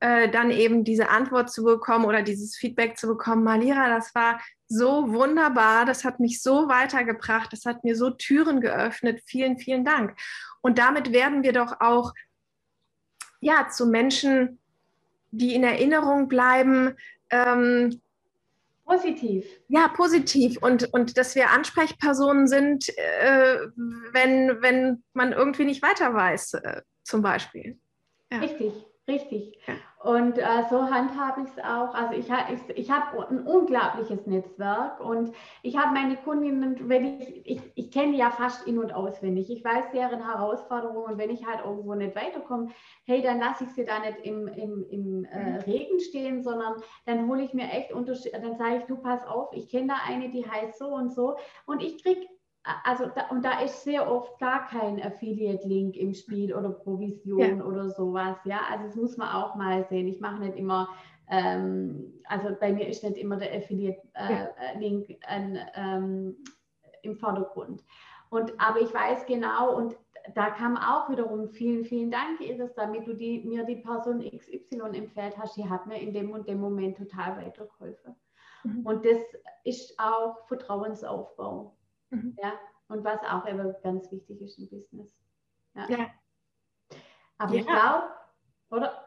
äh, 0.00 0.28
dann 0.28 0.50
eben 0.50 0.84
diese 0.84 1.08
Antwort 1.08 1.50
zu 1.50 1.64
bekommen 1.64 2.04
oder 2.04 2.22
dieses 2.22 2.56
Feedback 2.56 2.98
zu 2.98 3.06
bekommen, 3.06 3.44
Malira, 3.44 3.88
das 3.88 4.14
war 4.14 4.40
so 4.68 5.12
wunderbar, 5.12 5.84
das 5.84 6.04
hat 6.04 6.20
mich 6.20 6.42
so 6.42 6.68
weitergebracht, 6.68 7.52
das 7.52 7.64
hat 7.64 7.84
mir 7.84 7.96
so 7.96 8.10
Türen 8.10 8.60
geöffnet. 8.60 9.22
Vielen, 9.24 9.58
vielen 9.58 9.84
Dank. 9.84 10.16
Und 10.60 10.78
damit 10.78 11.12
werden 11.12 11.42
wir 11.42 11.52
doch 11.52 11.80
auch 11.80 12.12
ja 13.40 13.68
zu 13.68 13.86
Menschen, 13.86 14.58
die 15.30 15.54
in 15.54 15.64
Erinnerung 15.64 16.28
bleiben. 16.28 16.96
Ähm, 17.30 18.00
positiv. 18.84 19.46
Ja, 19.68 19.88
positiv. 19.88 20.58
Und, 20.60 20.92
und 20.92 21.16
dass 21.16 21.34
wir 21.34 21.50
Ansprechpersonen 21.50 22.48
sind, 22.48 22.88
äh, 22.98 23.58
wenn, 24.12 24.60
wenn 24.60 25.02
man 25.12 25.32
irgendwie 25.32 25.64
nicht 25.64 25.82
weiter 25.82 26.12
weiß, 26.12 26.54
äh, 26.54 26.82
zum 27.02 27.22
Beispiel. 27.22 27.78
Ja. 28.30 28.38
Richtig, 28.38 28.72
richtig. 29.08 29.58
Ja. 29.66 29.74
Und 30.06 30.38
äh, 30.38 30.62
so 30.70 30.88
handhabe 30.88 31.42
ich 31.42 31.48
es 31.48 31.64
auch. 31.64 31.92
Also 31.92 32.12
ich, 32.12 32.28
ich, 32.28 32.78
ich 32.78 32.90
habe 32.90 33.28
ein 33.28 33.44
unglaubliches 33.44 34.24
Netzwerk 34.26 35.00
und 35.00 35.32
ich 35.62 35.76
habe 35.76 35.94
meine 35.94 36.16
Kundinnen, 36.16 36.88
wenn 36.88 37.20
ich, 37.20 37.44
ich, 37.44 37.60
ich 37.74 37.90
kenne 37.90 38.16
ja 38.16 38.30
fast 38.30 38.68
in- 38.68 38.78
und 38.78 38.94
auswendig. 38.94 39.50
Ich 39.50 39.64
weiß 39.64 39.90
deren 39.92 40.24
Herausforderungen 40.24 41.12
und 41.14 41.18
wenn 41.18 41.30
ich 41.30 41.44
halt 41.44 41.64
irgendwo 41.64 41.94
nicht 41.94 42.14
weiterkomme, 42.14 42.68
hey, 43.04 43.20
dann 43.20 43.40
lasse 43.40 43.64
ich 43.64 43.70
sie 43.70 43.84
da 43.84 43.98
nicht 43.98 44.18
im, 44.22 44.46
im, 44.46 44.86
im 44.90 45.24
äh, 45.24 45.50
mhm. 45.50 45.56
Regen 45.58 45.98
stehen, 45.98 46.42
sondern 46.44 46.74
dann 47.06 47.28
hole 47.28 47.42
ich 47.42 47.52
mir 47.52 47.68
echt 47.70 47.92
Unterschiede, 47.92 48.38
dann 48.40 48.56
sage 48.56 48.76
ich, 48.76 48.84
du 48.84 48.98
pass 48.98 49.26
auf, 49.26 49.48
ich 49.54 49.68
kenne 49.68 49.88
da 49.88 49.96
eine, 50.06 50.30
die 50.30 50.48
heißt 50.48 50.78
so 50.78 50.86
und 50.88 51.12
so 51.12 51.36
und 51.64 51.82
ich 51.82 52.00
kriege 52.02 52.26
also 52.84 53.06
da, 53.14 53.28
und 53.28 53.44
da 53.44 53.60
ist 53.60 53.84
sehr 53.84 54.10
oft 54.10 54.38
gar 54.38 54.66
kein 54.66 55.00
Affiliate-Link 55.00 55.96
im 55.96 56.14
Spiel 56.14 56.54
oder 56.54 56.70
Provision 56.70 57.58
ja. 57.58 57.64
oder 57.64 57.90
sowas. 57.90 58.36
Ja, 58.44 58.60
also 58.70 58.86
das 58.86 58.96
muss 58.96 59.16
man 59.16 59.28
auch 59.28 59.54
mal 59.54 59.84
sehen. 59.84 60.08
Ich 60.08 60.20
mache 60.20 60.40
nicht 60.40 60.56
immer, 60.56 60.88
ähm, 61.30 62.12
also 62.24 62.48
bei 62.58 62.72
mir 62.72 62.88
ist 62.88 63.04
nicht 63.04 63.16
immer 63.16 63.36
der 63.36 63.54
Affiliate-Link 63.56 65.10
äh, 65.10 65.14
ja. 65.14 65.66
ähm, 65.74 66.36
im 67.02 67.16
Vordergrund. 67.16 67.84
Und 68.30 68.52
aber 68.58 68.80
ich 68.80 68.92
weiß 68.92 69.26
genau 69.26 69.76
und 69.76 69.96
da 70.34 70.50
kam 70.50 70.76
auch 70.76 71.08
wiederum 71.08 71.48
vielen, 71.48 71.84
vielen 71.84 72.10
Dank, 72.10 72.40
Iris, 72.40 72.74
damit 72.74 73.06
du 73.06 73.14
die, 73.14 73.44
mir 73.44 73.64
die 73.64 73.76
Person 73.76 74.20
XY 74.20 74.96
empfehlt 74.96 75.38
hast. 75.38 75.56
Die 75.56 75.68
hat 75.68 75.86
mir 75.86 76.00
in 76.00 76.12
dem 76.12 76.32
und 76.32 76.48
dem 76.48 76.60
Moment 76.60 76.96
total 76.96 77.36
weitergeholfen. 77.36 78.16
Mhm. 78.64 78.84
Und 78.84 79.04
das 79.04 79.18
ist 79.64 79.94
auch 79.98 80.44
Vertrauensaufbau. 80.48 81.75
Mhm. 82.16 82.36
Ja, 82.42 82.52
und 82.88 83.04
was 83.04 83.20
auch 83.22 83.44
immer 83.46 83.72
ganz 83.82 84.10
wichtig 84.10 84.40
ist 84.40 84.58
im 84.58 84.68
Business. 84.68 85.14
Ja. 85.74 85.88
ja. 85.88 86.10
Aber 87.38 87.54
ja. 87.54 87.60
ich 87.60 87.66
glaube, 87.66 88.08
oder 88.68 89.04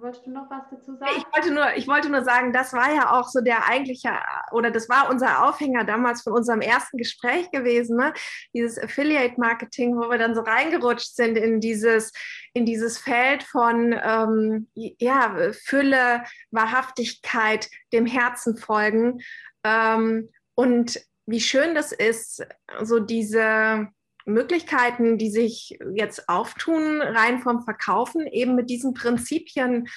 wolltest 0.00 0.26
du 0.26 0.30
noch 0.30 0.50
was 0.50 0.64
dazu 0.70 0.94
sagen? 0.96 1.12
Ich 1.16 1.24
wollte, 1.32 1.50
nur, 1.50 1.74
ich 1.76 1.88
wollte 1.88 2.10
nur 2.10 2.24
sagen, 2.24 2.52
das 2.52 2.74
war 2.74 2.92
ja 2.92 3.12
auch 3.12 3.26
so 3.28 3.40
der 3.40 3.66
eigentliche, 3.66 4.10
oder 4.52 4.70
das 4.70 4.90
war 4.90 5.08
unser 5.08 5.48
Aufhänger 5.48 5.84
damals 5.84 6.22
von 6.22 6.34
unserem 6.34 6.60
ersten 6.60 6.98
Gespräch 6.98 7.50
gewesen, 7.50 7.96
ne? 7.96 8.12
dieses 8.52 8.78
Affiliate-Marketing, 8.78 9.96
wo 9.96 10.10
wir 10.10 10.18
dann 10.18 10.34
so 10.34 10.42
reingerutscht 10.42 11.16
sind 11.16 11.38
in 11.38 11.60
dieses, 11.60 12.12
in 12.52 12.66
dieses 12.66 12.98
Feld 12.98 13.44
von 13.44 13.98
ähm, 13.98 14.68
ja, 14.74 15.52
Fülle, 15.52 16.24
Wahrhaftigkeit, 16.50 17.70
dem 17.94 18.04
Herzen 18.04 18.58
folgen. 18.58 19.20
Ähm, 19.64 20.28
und 20.54 21.00
wie 21.28 21.40
schön 21.40 21.74
das 21.74 21.92
ist, 21.92 22.46
so 22.82 23.00
diese, 23.00 23.88
Möglichkeiten, 24.28 25.18
die 25.18 25.30
sich 25.30 25.78
jetzt 25.94 26.28
auftun, 26.28 27.00
rein 27.00 27.40
vom 27.40 27.62
Verkaufen, 27.62 28.26
eben 28.26 28.54
mit 28.54 28.70
diesen 28.70 28.94
Prinzipien 28.94 29.88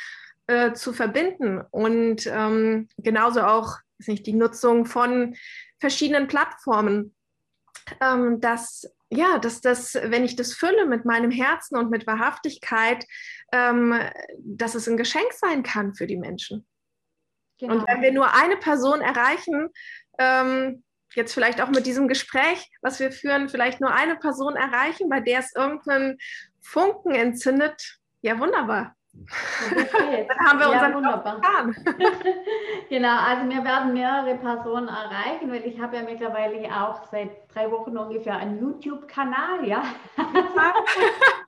äh, 0.48 0.74
zu 0.74 0.94
verbinden. 0.94 1.62
Und 1.70 2.26
ähm, 2.28 2.88
genauso 2.98 3.42
auch 3.42 3.78
nicht, 4.08 4.26
die 4.26 4.34
Nutzung 4.34 4.86
von 4.86 5.36
verschiedenen 5.80 6.28
Plattformen. 6.28 7.16
Ähm, 8.00 8.40
dass, 8.40 8.90
ja, 9.10 9.38
dass 9.40 9.60
das, 9.60 9.96
wenn 9.96 10.24
ich 10.24 10.36
das 10.36 10.54
fülle 10.54 10.86
mit 10.86 11.04
meinem 11.04 11.32
Herzen 11.32 11.78
und 11.78 11.90
mit 11.90 12.08
Wahrhaftigkeit, 12.08 13.06
ähm, 13.52 13.94
dass 14.40 14.76
es 14.76 14.88
ein 14.88 14.98
Geschenk 14.98 15.34
sein 15.34 15.64
kann 15.64 15.94
für 15.94 16.08
die 16.08 16.18
Menschen. 16.18 16.66
Genau. 17.60 17.74
Und 17.74 17.88
wenn 17.88 18.02
wir 18.02 18.14
nur 18.14 18.34
eine 18.34 18.56
Person 18.58 19.02
erreichen, 19.02 19.70
ähm, 20.20 20.84
jetzt 21.16 21.34
vielleicht 21.34 21.62
auch 21.62 21.70
mit 21.70 21.86
diesem 21.86 22.08
Gespräch, 22.08 22.70
was 22.82 23.00
wir 23.00 23.12
führen, 23.12 23.50
vielleicht 23.50 23.82
nur 23.82 23.94
eine 23.94 24.16
Person 24.16 24.56
erreichen, 24.56 25.10
bei 25.10 25.20
der 25.20 25.40
es 25.40 25.56
irgendeinen 25.56 26.18
Funken 26.62 27.12
entzündet, 27.12 28.00
ja 28.22 28.40
wunderbar. 28.40 28.96
Dann 29.14 30.48
haben 30.48 30.60
wir 30.60 30.68
ja, 30.68 30.74
unseren 30.74 30.94
wunderbar. 30.94 31.42
genau, 32.90 33.18
also 33.18 33.50
wir 33.50 33.64
werden 33.64 33.94
mehrere 33.94 34.38
Personen 34.38 34.88
erreichen, 34.88 35.52
weil 35.52 35.66
ich 35.66 35.80
habe 35.82 35.98
ja 35.98 36.04
mittlerweile 36.04 36.66
auch 36.70 37.06
seit 37.12 37.54
drei 37.54 37.70
Wochen 37.72 37.98
ungefähr 37.98 38.38
einen 38.38 38.60
YouTube-Kanal, 38.60 39.68
ja. 39.68 39.84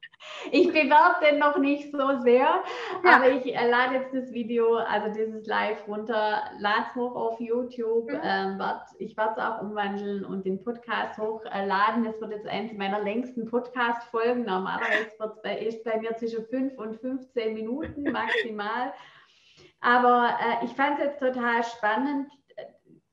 Ich 0.51 0.67
bewerbe 0.67 1.26
den 1.26 1.39
noch 1.39 1.57
nicht 1.57 1.91
so 1.91 2.19
sehr, 2.21 2.63
ja. 3.03 3.15
aber 3.15 3.30
ich 3.30 3.55
äh, 3.55 3.69
lade 3.69 3.95
jetzt 3.95 4.13
das 4.13 4.32
Video, 4.34 4.76
also 4.76 5.13
dieses 5.13 5.45
Live 5.47 5.88
runter, 5.88 6.43
lade 6.59 6.86
es 6.89 6.95
hoch 6.95 7.15
auf 7.15 7.39
YouTube. 7.39 8.11
Mhm. 8.11 8.19
Ähm, 8.24 8.59
werd, 8.59 8.82
ich 8.99 9.15
werde 9.15 9.34
es 9.38 9.38
auch 9.38 9.61
umwandeln 9.61 10.26
und 10.26 10.45
den 10.45 10.61
Podcast 10.63 11.17
hochladen. 11.17 12.05
Es 12.05 12.19
wird 12.19 12.32
jetzt 12.32 12.47
eins 12.47 12.74
meiner 12.74 13.01
längsten 13.01 13.45
Podcast-Folgen. 13.49 14.45
Normalerweise 14.45 15.11
bei, 15.43 15.59
ist 15.59 15.84
bei 15.84 15.99
mir 15.99 16.15
zwischen 16.17 16.45
5 16.45 16.78
und 16.78 16.95
15 16.97 17.53
Minuten 17.53 18.03
maximal. 18.11 18.93
Aber 19.80 20.38
äh, 20.39 20.65
ich 20.65 20.71
fand 20.71 20.99
es 20.99 21.05
jetzt 21.05 21.19
total 21.19 21.63
spannend, 21.63 22.32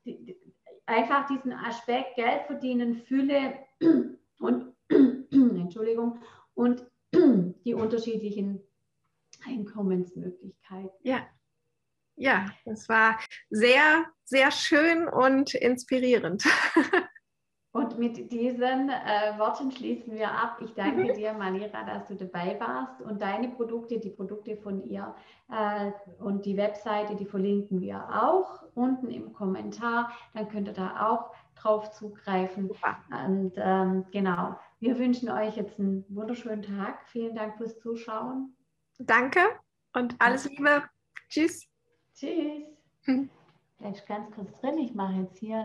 die, 0.05 0.25
die, 0.25 0.41
einfach 0.85 1.27
diesen 1.27 1.53
Aspekt 1.53 2.15
Geld 2.15 2.43
verdienen, 2.47 2.95
Fülle 2.95 3.55
und 4.39 4.73
Entschuldigung 5.31 6.19
und 6.53 6.85
die 7.13 7.73
unterschiedlichen 7.73 8.61
Einkommensmöglichkeiten. 9.45 10.91
Ja. 11.03 11.27
Ja, 12.17 12.51
das 12.65 12.87
war 12.87 13.17
sehr, 13.49 14.05
sehr 14.25 14.51
schön 14.51 15.07
und 15.07 15.55
inspirierend. 15.55 16.43
Und 17.73 17.97
mit 17.97 18.31
diesen 18.33 18.89
äh, 18.89 19.39
Worten 19.39 19.71
schließen 19.71 20.13
wir 20.13 20.29
ab. 20.29 20.57
Ich 20.61 20.73
danke 20.73 21.05
mhm. 21.05 21.13
dir, 21.13 21.31
Manira, 21.31 21.83
dass 21.85 22.05
du 22.05 22.15
dabei 22.15 22.59
warst 22.59 23.01
und 23.01 23.21
deine 23.21 23.47
Produkte, 23.47 23.97
die 23.97 24.09
Produkte 24.09 24.57
von 24.57 24.83
ihr 24.83 25.15
äh, 25.49 25.91
und 26.21 26.45
die 26.45 26.57
Webseite, 26.57 27.15
die 27.15 27.25
verlinken 27.25 27.79
wir 27.79 28.03
auch 28.11 28.63
unten 28.75 29.09
im 29.09 29.31
Kommentar. 29.31 30.11
Dann 30.33 30.49
könnt 30.49 30.67
ihr 30.67 30.73
da 30.73 31.07
auch 31.09 31.31
drauf 31.55 31.91
zugreifen. 31.91 32.67
Super. 32.67 32.97
Und 33.09 33.53
ähm, 33.55 34.05
genau, 34.11 34.57
wir 34.81 34.97
wünschen 34.97 35.29
euch 35.29 35.57
jetzt 35.57 35.79
einen 35.79 36.03
wunderschönen 36.09 36.63
Tag. 36.63 37.07
Vielen 37.09 37.35
Dank 37.35 37.55
fürs 37.57 37.79
Zuschauen. 37.79 38.57
Danke 38.97 39.39
und 39.93 40.15
alles 40.19 40.49
Liebe. 40.49 40.83
Tschüss. 41.29 41.67
Tschüss. 42.15 42.63
Vielleicht 43.77 44.07
ganz 44.07 44.33
kurz 44.33 44.51
drin. 44.59 44.79
Ich 44.79 44.95
mache 44.95 45.21
jetzt 45.21 45.37
hier 45.37 45.59